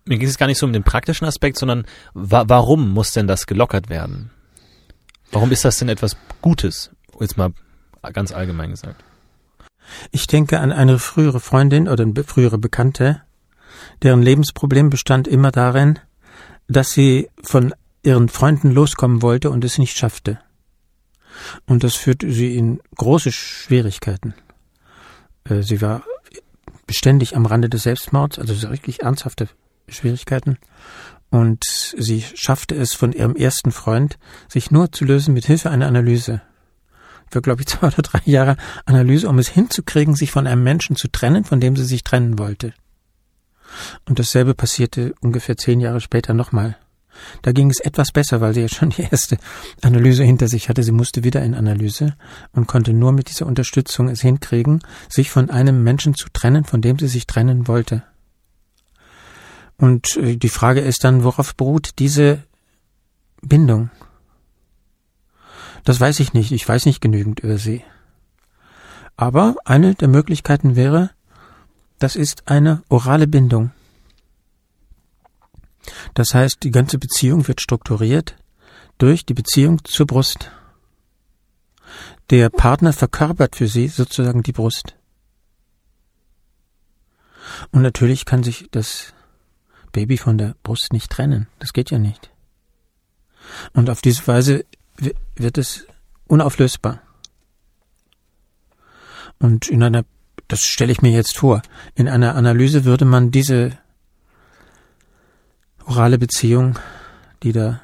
[0.04, 1.84] Mir geht es gar nicht so um den praktischen Aspekt, sondern
[2.14, 4.30] wa warum muss denn das gelockert werden?
[5.32, 6.90] Warum ist das denn etwas Gutes?
[7.20, 7.52] Jetzt mal
[8.12, 9.02] ganz allgemein gesagt.
[10.10, 13.22] Ich denke an eine frühere Freundin oder eine frühere Bekannte,
[14.02, 15.98] Deren Lebensproblem bestand immer darin,
[16.68, 20.38] dass sie von ihren Freunden loskommen wollte und es nicht schaffte.
[21.66, 24.34] Und das führte sie in große Schwierigkeiten.
[25.44, 26.02] Äh, sie war
[26.86, 29.48] beständig am Rande des Selbstmords, also wirklich ernsthafte
[29.88, 30.58] Schwierigkeiten.
[31.30, 34.18] Und sie schaffte es von ihrem ersten Freund,
[34.48, 36.40] sich nur zu lösen mit Hilfe einer Analyse.
[37.28, 40.96] Für, glaube ich, zwei oder drei Jahre Analyse, um es hinzukriegen, sich von einem Menschen
[40.96, 42.72] zu trennen, von dem sie sich trennen wollte.
[44.06, 46.76] Und dasselbe passierte ungefähr zehn Jahre später nochmal.
[47.42, 49.38] Da ging es etwas besser, weil sie ja schon die erste
[49.82, 50.82] Analyse hinter sich hatte.
[50.82, 52.14] Sie musste wieder in Analyse
[52.52, 56.82] und konnte nur mit dieser Unterstützung es hinkriegen, sich von einem Menschen zu trennen, von
[56.82, 58.02] dem sie sich trennen wollte.
[59.78, 62.42] Und äh, die Frage ist dann, worauf beruht diese
[63.42, 63.90] Bindung?
[65.84, 66.52] Das weiß ich nicht.
[66.52, 67.84] Ich weiß nicht genügend über sie.
[69.16, 71.10] Aber eine der Möglichkeiten wäre,
[71.98, 73.72] das ist eine orale Bindung.
[76.14, 78.36] Das heißt, die ganze Beziehung wird strukturiert
[78.98, 80.50] durch die Beziehung zur Brust.
[82.30, 84.96] Der Partner verkörpert für sie sozusagen die Brust.
[87.70, 89.14] Und natürlich kann sich das
[89.92, 91.48] Baby von der Brust nicht trennen.
[91.58, 92.30] Das geht ja nicht.
[93.72, 94.64] Und auf diese Weise
[95.36, 95.86] wird es
[96.26, 97.00] unauflösbar.
[99.38, 100.04] Und in einer,
[100.48, 101.62] das stelle ich mir jetzt vor,
[101.94, 103.78] in einer Analyse würde man diese
[105.84, 106.78] orale Beziehung,
[107.42, 107.80] die da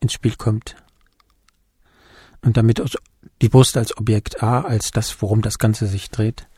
[0.00, 0.76] ins Spiel kommt.
[2.40, 2.80] Und damit
[3.42, 6.48] die Brust als Objekt A, als das, worum das Ganze sich dreht,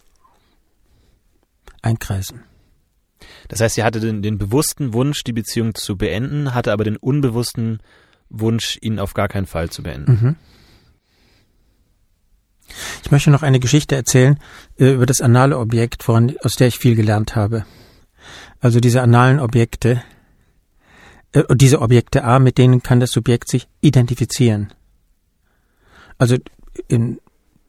[1.83, 2.45] einkreisen.
[3.49, 6.97] Das heißt, sie hatte den, den bewussten Wunsch, die Beziehung zu beenden, hatte aber den
[6.97, 7.81] unbewussten
[8.29, 10.13] Wunsch, ihn auf gar keinen Fall zu beenden.
[10.13, 10.37] Mhm.
[13.03, 14.39] Ich möchte noch eine Geschichte erzählen
[14.79, 17.65] äh, über das anale Objekt, woran, aus der ich viel gelernt habe.
[18.61, 20.03] Also diese analen Objekte,
[21.33, 24.73] äh, diese Objekte A, mit denen kann das Subjekt sich identifizieren.
[26.19, 26.37] Also
[26.89, 27.21] in,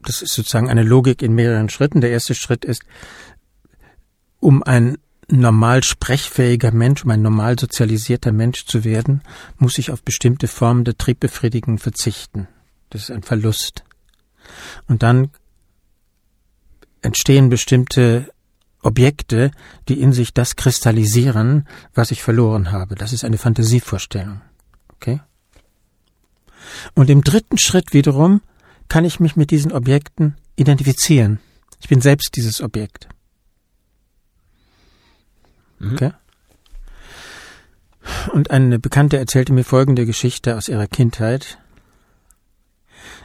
[0.04, 2.02] das ist sozusagen eine Logik in mehreren Schritten.
[2.02, 2.84] Der erste Schritt ist,
[4.40, 4.98] um ein
[5.30, 9.22] normal sprechfähiger Mensch, um ein normal sozialisierter Mensch zu werden,
[9.58, 12.48] muss ich auf bestimmte Formen der Triebbefriedigung verzichten.
[12.90, 13.84] Das ist ein Verlust.
[14.88, 15.30] Und dann
[17.02, 18.32] entstehen bestimmte
[18.84, 19.52] Objekte,
[19.88, 22.96] die in sich das kristallisieren, was ich verloren habe.
[22.96, 24.42] Das ist eine Fantasievorstellung.
[24.96, 25.22] Okay?
[26.94, 28.42] Und im dritten Schritt wiederum
[28.88, 31.40] kann ich mich mit diesen Objekten identifizieren.
[31.80, 33.08] Ich bin selbst dieses Objekt.
[35.80, 35.94] Mhm.
[35.94, 36.12] Okay?
[38.34, 41.60] Und eine Bekannte erzählte mir folgende Geschichte aus ihrer Kindheit.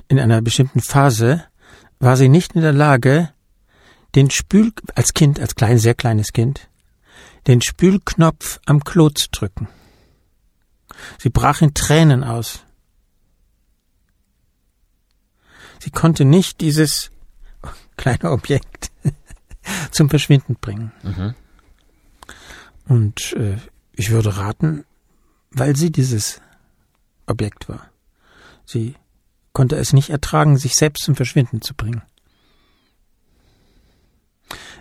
[0.09, 1.45] In einer bestimmten Phase
[1.99, 3.33] war sie nicht in der Lage,
[4.15, 6.69] den Spül, als Kind, als klein, sehr kleines Kind,
[7.47, 9.69] den Spülknopf am Klo zu drücken.
[11.19, 12.65] Sie brach in Tränen aus.
[15.79, 17.11] Sie konnte nicht dieses
[17.97, 18.91] kleine Objekt
[19.91, 20.93] zum Verschwinden bringen.
[21.03, 21.35] Mhm.
[22.89, 23.59] Und äh,
[23.93, 24.85] ich würde raten,
[25.51, 26.41] weil sie dieses
[27.27, 27.91] Objekt war.
[28.65, 28.95] Sie
[29.57, 32.03] konnte es nicht ertragen, sich selbst zum Verschwinden zu bringen.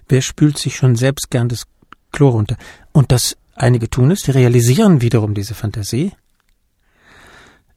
[0.09, 1.63] Wer spült sich schon selbst gern das
[2.11, 2.57] Klo runter?
[2.91, 6.11] Und das einige tun es, die realisieren wiederum diese Fantasie.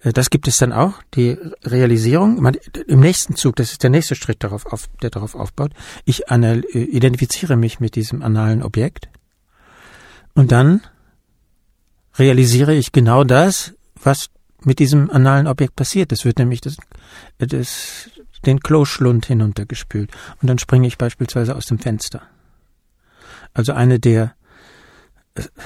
[0.00, 2.44] Äh, das gibt es dann auch, die Realisierung.
[2.88, 5.70] Im nächsten Zug, das ist der nächste Schritt, der darauf aufbaut.
[6.04, 9.08] Ich äh, identifiziere mich mit diesem analen Objekt.
[10.34, 10.80] Und dann
[12.18, 14.30] realisiere ich genau das, was
[14.64, 16.12] mit diesem analen Objekt passiert.
[16.12, 16.76] Es wird nämlich das,
[17.38, 18.10] das,
[18.44, 20.10] den Kloschlund hinuntergespült.
[20.40, 22.22] Und dann springe ich beispielsweise aus dem Fenster.
[23.54, 24.34] Also eine der,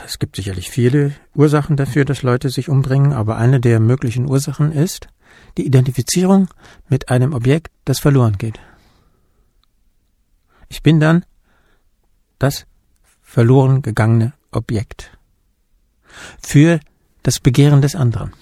[0.05, 4.73] es gibt sicherlich viele Ursachen dafür, dass Leute sich umbringen, aber eine der möglichen Ursachen
[4.73, 5.09] ist
[5.57, 6.49] die Identifizierung
[6.89, 8.59] mit einem Objekt, das verloren geht.
[10.69, 11.25] Ich bin dann
[12.39, 12.67] das
[13.23, 15.17] verloren gegangene Objekt
[16.43, 16.81] für
[17.23, 18.33] das Begehren des anderen.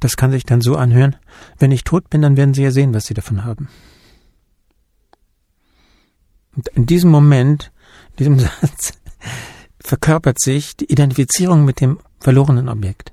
[0.00, 1.16] Das kann sich dann so anhören,
[1.58, 3.68] wenn ich tot bin, dann werden Sie ja sehen, was Sie davon haben.
[6.56, 7.70] Und in diesem Moment,
[8.10, 8.94] in diesem Satz,
[9.78, 13.12] verkörpert sich die Identifizierung mit dem verlorenen Objekt.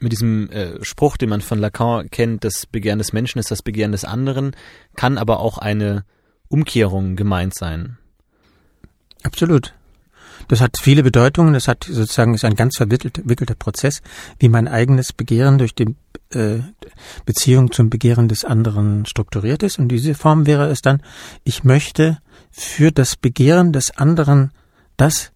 [0.00, 3.62] Mit diesem äh, Spruch, den man von Lacan kennt, das Begehren des Menschen ist das
[3.62, 4.56] Begehren des anderen,
[4.96, 6.06] kann aber auch eine
[6.48, 7.98] Umkehrung gemeint sein.
[9.22, 9.74] Absolut.
[10.50, 11.52] Das hat viele Bedeutungen.
[11.52, 14.02] Das hat sozusagen ist ein ganz verwickelter Prozess,
[14.40, 15.94] wie mein eigenes Begehren durch die
[16.34, 16.58] äh,
[17.24, 19.78] Beziehung zum Begehren des anderen strukturiert ist.
[19.78, 21.02] Und diese Form wäre es dann,
[21.44, 22.18] ich möchte
[22.50, 24.50] für das Begehren des anderen
[24.96, 25.30] das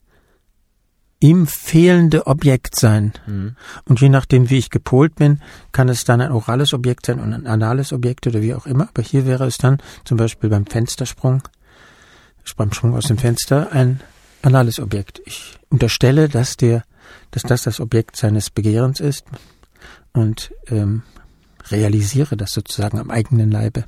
[1.20, 3.12] ihm fehlende Objekt sein.
[3.28, 3.54] Mhm.
[3.84, 7.32] Und je nachdem, wie ich gepolt bin, kann es dann ein orales Objekt sein und
[7.32, 8.88] ein anales Objekt oder wie auch immer.
[8.88, 11.42] Aber hier wäre es dann zum Beispiel beim Fenstersprung,
[12.56, 14.00] beim Sprung aus dem Fenster, ein
[14.44, 15.22] anales Objekt.
[15.24, 16.84] Ich unterstelle, dass der,
[17.30, 19.24] dass das das Objekt seines Begehrens ist
[20.12, 21.02] und ähm,
[21.70, 23.84] realisiere das sozusagen am eigenen Leibe.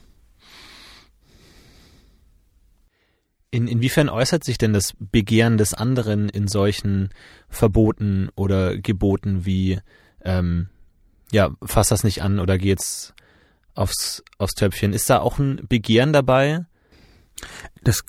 [3.51, 7.11] In, inwiefern äußert sich denn das Begehren des anderen in solchen
[7.49, 9.81] Verboten oder Geboten wie,
[10.25, 10.69] ähm,
[11.33, 13.15] ja, fass das nicht an oder geh jetzt
[13.75, 14.93] aufs, aufs Töpfchen?
[14.93, 16.67] Ist da auch ein Begehren dabei?
[17.83, 18.05] Das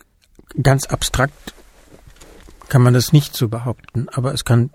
[0.63, 1.53] ganz abstrakt
[2.69, 4.72] kann man das nicht so behaupten, aber es kann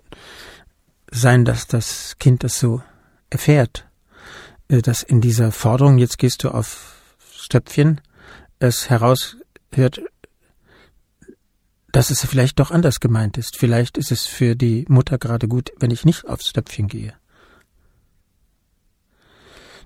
[1.10, 2.82] sein, dass das Kind das so
[3.30, 3.86] erfährt,
[4.68, 8.00] äh, dass in dieser Forderung, jetzt gehst du aufs Töpfchen,
[8.58, 10.00] es heraushört,
[11.92, 13.58] dass es vielleicht doch anders gemeint ist.
[13.58, 17.14] Vielleicht ist es für die Mutter gerade gut, wenn ich nicht aufs Töpfchen gehe.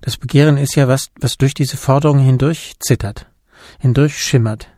[0.02, 3.26] Das Begehren ist ja was, was durch diese Forderung hindurch zittert,
[3.80, 4.68] hindurch schimmert.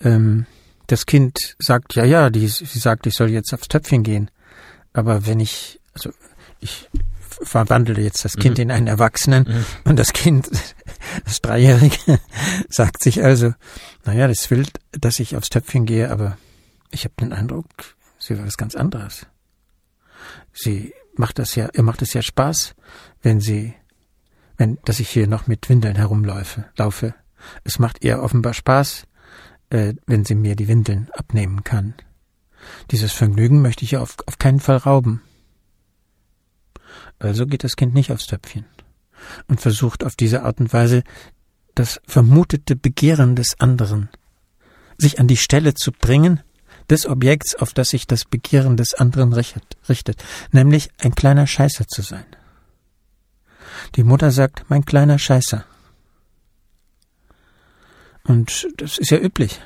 [0.00, 0.46] Ähm,
[0.90, 4.30] das Kind sagt, ja, ja, die, sie sagt, ich soll jetzt aufs Töpfchen gehen.
[4.92, 6.10] Aber wenn ich, also
[6.58, 6.88] ich
[7.42, 8.62] verwandle jetzt das Kind mhm.
[8.62, 9.64] in einen Erwachsenen mhm.
[9.84, 10.50] und das Kind,
[11.24, 12.18] das Dreijährige,
[12.68, 13.54] sagt sich also,
[14.04, 16.36] naja, das will, dass ich aufs Töpfchen gehe, aber
[16.90, 17.68] ich habe den Eindruck,
[18.18, 19.26] sie will was ganz anderes.
[20.52, 22.74] Sie macht das ja, ihr macht es ja Spaß,
[23.22, 23.74] wenn sie,
[24.56, 27.14] wenn, dass ich hier noch mit Windeln herumläufe, laufe.
[27.64, 29.06] Es macht ihr offenbar Spaß,
[29.70, 31.94] äh, wenn sie mir die Windeln abnehmen kann.
[32.90, 35.22] Dieses Vergnügen möchte ich ihr auf, auf keinen Fall rauben.
[37.18, 38.64] Also geht das Kind nicht aufs Töpfchen
[39.48, 41.02] und versucht auf diese Art und Weise
[41.74, 44.08] das vermutete Begehren des anderen,
[44.98, 46.40] sich an die Stelle zu bringen
[46.88, 52.02] des Objekts, auf das sich das Begehren des anderen richtet, nämlich ein kleiner Scheißer zu
[52.02, 52.26] sein.
[53.94, 55.64] Die Mutter sagt, mein kleiner Scheißer.
[58.24, 59.60] Und das ist ja üblich.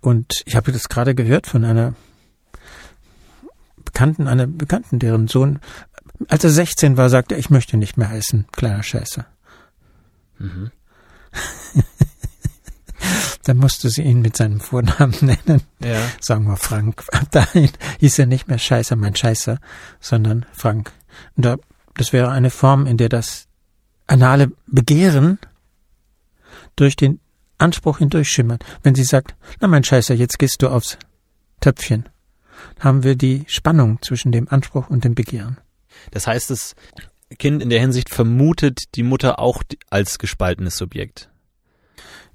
[0.00, 1.94] Und ich habe das gerade gehört von einer
[3.84, 5.60] Bekannten, einer Bekannten, deren Sohn,
[6.28, 9.26] als er 16 war, sagte er, ich möchte nicht mehr heißen, kleiner Scheißer.
[10.38, 10.70] Mhm.
[13.44, 15.62] Dann musste sie ihn mit seinem Vornamen nennen.
[15.82, 16.00] Ja.
[16.20, 17.04] Sagen wir Frank.
[17.30, 17.70] Dahin
[18.00, 19.58] hieß er nicht mehr Scheißer, mein Scheißer,
[20.00, 20.92] sondern Frank.
[21.36, 21.56] Und da,
[21.94, 23.46] das wäre eine Form, in der das
[24.06, 25.38] anale Begehren
[26.76, 27.20] durch den
[27.58, 28.64] Anspruch hindurchschimmert.
[28.82, 30.98] Wenn sie sagt, na mein Scheißer, jetzt gehst du aufs
[31.60, 32.08] Töpfchen,
[32.80, 35.58] haben wir die Spannung zwischen dem Anspruch und dem Begehren.
[36.10, 36.74] Das heißt, das
[37.38, 41.30] Kind in der Hinsicht vermutet die Mutter auch als gespaltenes Subjekt.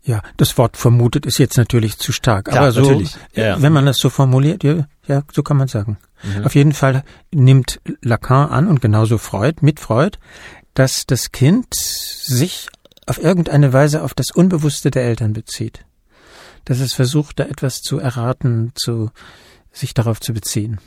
[0.02, 3.04] Ja, das Wort vermutet ist jetzt natürlich zu stark, Klar, aber so,
[3.34, 5.98] ja, wenn man das so formuliert, ja, ja so kann man sagen.
[6.24, 6.46] Mhm.
[6.46, 10.18] Auf jeden Fall nimmt Lacan an und genauso Freud, mit Freud,
[10.74, 12.70] dass das Kind sich
[13.10, 15.86] auf irgendeine Weise auf das Unbewusste der Eltern bezieht.
[16.66, 19.12] Dass es versucht, da etwas zu erraten, zu,
[19.72, 20.80] sich darauf zu beziehen.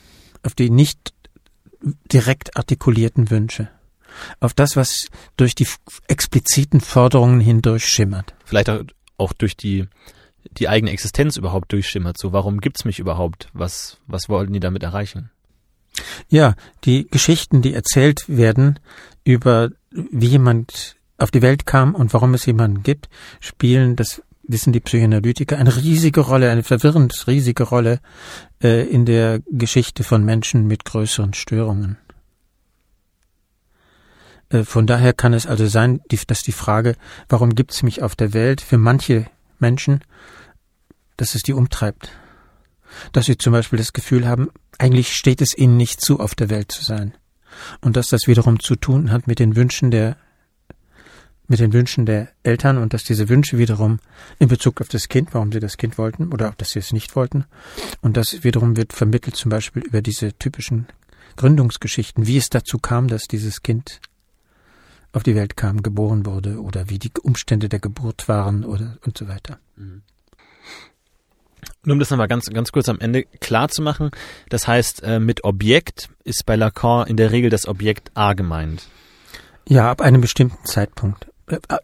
[0.43, 1.13] Auf die nicht
[2.13, 3.69] direkt artikulierten Wünsche.
[4.41, 5.67] Auf das, was durch die
[6.07, 8.35] expliziten Forderungen hindurch schimmert.
[8.45, 8.71] Vielleicht
[9.17, 9.89] auch durch die,
[10.45, 12.19] die eigene Existenz überhaupt durchschimmert.
[12.19, 13.49] So, warum gibt's mich überhaupt?
[13.53, 15.31] Was, was wollten die damit erreichen?
[16.29, 16.55] Ja,
[16.85, 18.79] die Geschichten, die erzählt werden
[19.25, 23.09] über wie jemand auf die Welt kam und warum es jemanden gibt,
[23.41, 28.01] spielen, das wissen die Psychoanalytiker, eine riesige Rolle, eine verwirrend riesige Rolle
[28.63, 31.97] äh, in der Geschichte von Menschen mit größeren Störungen.
[34.51, 36.97] Äh, von daher kann es also sein, die, dass die Frage,
[37.29, 39.27] warum gibt es mich auf der Welt, für manche
[39.59, 40.03] Menschen,
[41.17, 42.11] dass es die umtreibt.
[43.13, 46.51] Dass sie zum Beispiel das Gefühl haben, eigentlich steht es ihnen nicht zu, auf der
[46.51, 47.15] Welt zu sein.
[47.81, 50.17] Und dass das wiederum zu tun hat mit den Wünschen der
[51.49, 53.99] mit den Wünschen der Eltern und dass diese Wünsche wiederum
[54.39, 57.15] in Bezug auf das Kind, warum sie das Kind wollten oder dass sie es nicht
[57.17, 57.45] wollten,
[58.01, 60.87] und das wiederum wird vermittelt zum Beispiel über diese typischen
[61.37, 64.01] Gründungsgeschichten, wie es dazu kam, dass dieses Kind
[65.13, 69.19] auf die Welt kam, geboren wurde oder wie die Umstände der Geburt waren oder und
[69.19, 69.59] so weiter.
[69.77, 70.03] Mhm.
[71.85, 74.11] Nur um das nochmal ganz, ganz kurz am Ende klar zu machen,
[74.49, 78.89] das heißt, äh, mit Objekt ist bei Lacan in der Regel das Objekt A gemeint.
[79.69, 81.32] Ja, ab einem bestimmten Zeitpunkt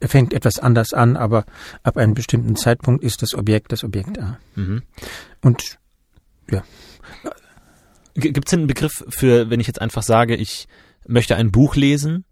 [0.02, 1.44] fängt etwas anders an, aber
[1.82, 4.38] ab einem bestimmten Zeitpunkt ist das Objekt das Objekt A.
[4.54, 4.82] Mhm.
[5.42, 5.78] Und
[6.50, 6.62] ja.
[8.14, 10.66] Gibt es denn einen Begriff für, wenn ich jetzt einfach sage, ich
[11.06, 12.24] möchte ein Buch lesen?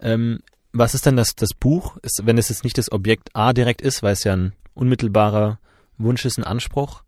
[0.00, 0.40] Ähm,
[0.72, 3.80] was ist denn das, das Buch, ist, wenn es jetzt nicht das Objekt A direkt
[3.80, 5.58] ist, weil es ja ein unmittelbarer
[5.98, 7.02] Wunsch ist, ein Anspruch?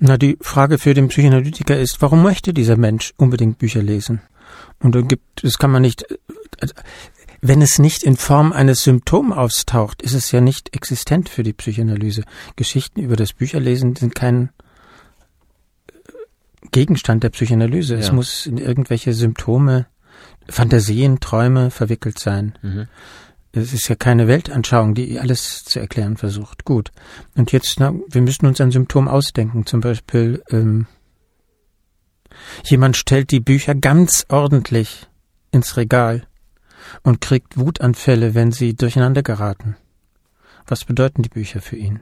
[0.00, 4.20] Na, die Frage für den Psychoanalytiker ist, warum möchte dieser Mensch unbedingt Bücher lesen?
[4.80, 6.04] Und dann gibt, das kann man nicht,
[7.46, 11.52] wenn es nicht in Form eines Symptoms auftaucht, ist es ja nicht existent für die
[11.52, 12.24] Psychoanalyse.
[12.56, 14.48] Geschichten über das Bücherlesen sind kein
[16.72, 17.94] Gegenstand der Psychoanalyse.
[17.94, 18.00] Ja.
[18.00, 19.86] Es muss in irgendwelche Symptome,
[20.48, 22.54] Fantasien, Träume verwickelt sein.
[22.62, 22.88] Mhm.
[23.52, 26.64] Es ist ja keine Weltanschauung, die alles zu erklären versucht.
[26.64, 26.92] Gut.
[27.36, 29.66] Und jetzt, na, wir müssen uns ein Symptom ausdenken.
[29.66, 30.86] Zum Beispiel, ähm,
[32.64, 35.08] jemand stellt die Bücher ganz ordentlich
[35.52, 36.26] ins Regal
[37.02, 39.76] und kriegt Wutanfälle, wenn sie durcheinander geraten.
[40.66, 42.00] Was bedeuten die Bücher für ihn?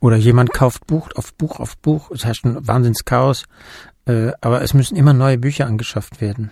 [0.00, 3.44] Oder jemand kauft Buch auf Buch auf Buch, es herrscht ein Wahnsinnschaos,
[4.06, 6.50] äh, aber es müssen immer neue Bücher angeschafft werden.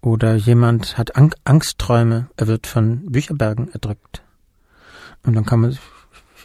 [0.00, 4.22] Oder jemand hat Ang Angstträume, er wird von Bücherbergen erdrückt.
[5.22, 5.78] Und dann kann man,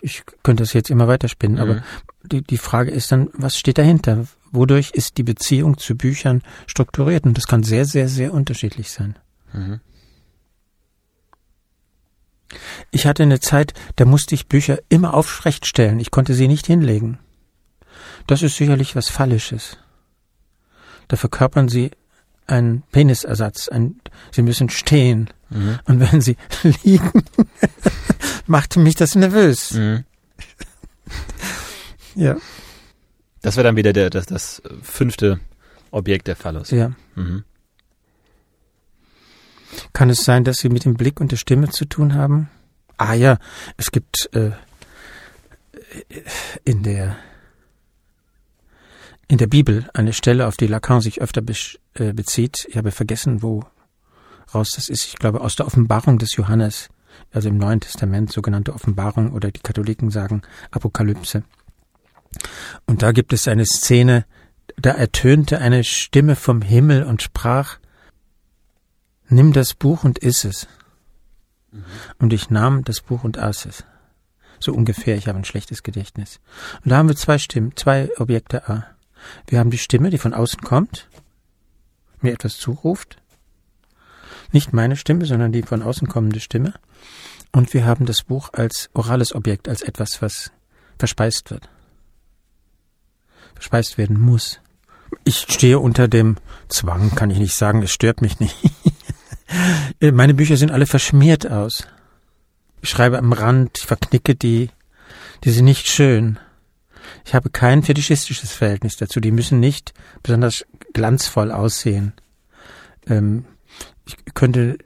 [0.01, 1.61] ich könnte das jetzt immer weiterspinnen, mhm.
[1.61, 1.83] aber
[2.23, 4.25] die, die Frage ist dann, was steht dahinter?
[4.51, 7.25] Wodurch ist die Beziehung zu Büchern strukturiert?
[7.25, 9.15] Und das kann sehr, sehr, sehr unterschiedlich sein.
[12.91, 15.99] Ich hatte eine Zeit, da musste ich Bücher immer aufrecht stellen.
[15.99, 17.19] Ich konnte sie nicht hinlegen.
[18.27, 19.77] Das ist sicherlich was Phallisches.
[21.07, 21.91] Da verkörpern sie
[22.47, 23.67] einen Penisersatz.
[23.67, 23.99] Ein,
[24.31, 25.29] sie müssen stehen.
[25.49, 25.79] Mhm.
[25.85, 26.37] Und wenn sie
[26.83, 27.23] liegen,
[28.47, 29.73] machte mich das nervös.
[29.73, 30.03] Mhm.
[32.15, 32.37] ja.
[33.41, 35.39] Das wäre dann wieder der, das, das fünfte
[35.91, 36.71] Objekt der Phallus.
[36.71, 36.93] Ja.
[37.15, 37.43] Mhm.
[39.93, 42.49] Kann es sein, dass Sie mit dem Blick und der Stimme zu tun haben?
[42.97, 43.37] Ah ja,
[43.77, 44.51] es gibt äh,
[46.63, 47.17] in der
[49.27, 51.53] in der Bibel eine Stelle, auf die Lacan sich öfter be
[51.95, 52.67] äh, bezieht.
[52.69, 53.63] Ich habe vergessen, wo
[54.53, 55.05] raus das ist.
[55.05, 56.89] Ich glaube aus der Offenbarung des Johannes,
[57.31, 61.43] also im Neuen Testament sogenannte Offenbarung oder die Katholiken sagen Apokalypse.
[62.85, 64.25] Und da gibt es eine Szene,
[64.77, 67.77] da ertönte eine Stimme vom Himmel und sprach,
[69.27, 70.67] Nimm das Buch und iss es.
[71.71, 71.83] Mhm.
[72.19, 73.83] Und ich nahm das Buch und aß es.
[74.59, 76.39] So ungefähr, ich habe ein schlechtes Gedächtnis.
[76.83, 78.85] Und da haben wir zwei Stimmen, zwei Objekte A.
[79.47, 81.07] Wir haben die Stimme, die von außen kommt,
[82.21, 83.17] mir etwas zuruft.
[84.51, 86.73] Nicht meine Stimme, sondern die von außen kommende Stimme.
[87.51, 90.51] Und wir haben das Buch als orales Objekt, als etwas, was
[90.97, 91.69] verspeist wird.
[93.55, 94.59] Verspeist werden muss.
[95.23, 96.37] Ich stehe unter dem
[96.67, 98.55] Zwang, kann ich nicht sagen, es stört mich nicht.
[99.99, 101.87] Äh, meine Bücher sind alle verschmiert aus.
[102.81, 104.69] Ich schreibe am Rand, ich verknicke die,
[105.43, 106.39] die sind nicht schön.
[107.23, 109.19] Ich habe kein fetischistisches Verhältnis dazu.
[109.19, 109.93] Die müssen nicht
[110.23, 112.13] besonders glanzvoll aussehen.
[113.07, 113.45] Ähm,
[114.05, 114.77] ich könnte,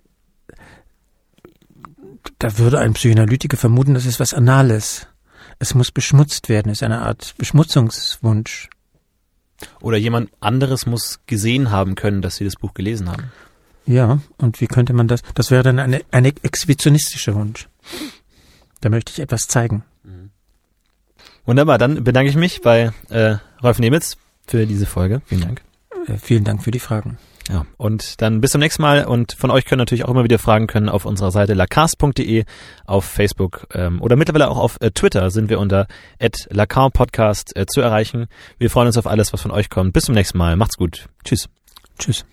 [2.39, 5.07] da würde ein Psychoanalytiker vermuten, das ist was Anales.
[5.59, 8.69] Es muss beschmutzt werden, ist eine Art Beschmutzungswunsch.
[9.81, 13.31] Oder jemand anderes muss gesehen haben können, dass sie das Buch gelesen haben.
[13.89, 15.23] Ja, und wie könnte man das?
[15.33, 17.67] Das wäre dann eine, eine exhibitionistische Wunsch.
[18.81, 19.83] Da möchte ich etwas zeigen.
[20.03, 20.29] Mhm.
[21.47, 25.23] Wunderbar, dann bedanke ich mich bei äh, Rolf Nemitz für diese Folge.
[25.25, 25.63] Vielen Dank.
[26.05, 27.17] Äh, vielen Dank für die Fragen.
[27.49, 30.37] Ja, und dann bis zum nächsten Mal und von euch können natürlich auch immer wieder
[30.37, 32.45] Fragen können auf unserer Seite lacast.de,
[32.85, 35.87] auf Facebook ähm, oder mittlerweile auch auf äh, Twitter sind wir unter
[36.19, 38.27] @lacan_podcast äh, zu erreichen.
[38.59, 39.93] Wir freuen uns auf alles, was von euch kommt.
[39.93, 40.57] Bis zum nächsten Mal.
[40.57, 41.09] Macht's gut.
[41.23, 41.49] Tschüss.
[41.97, 42.23] Tschüss.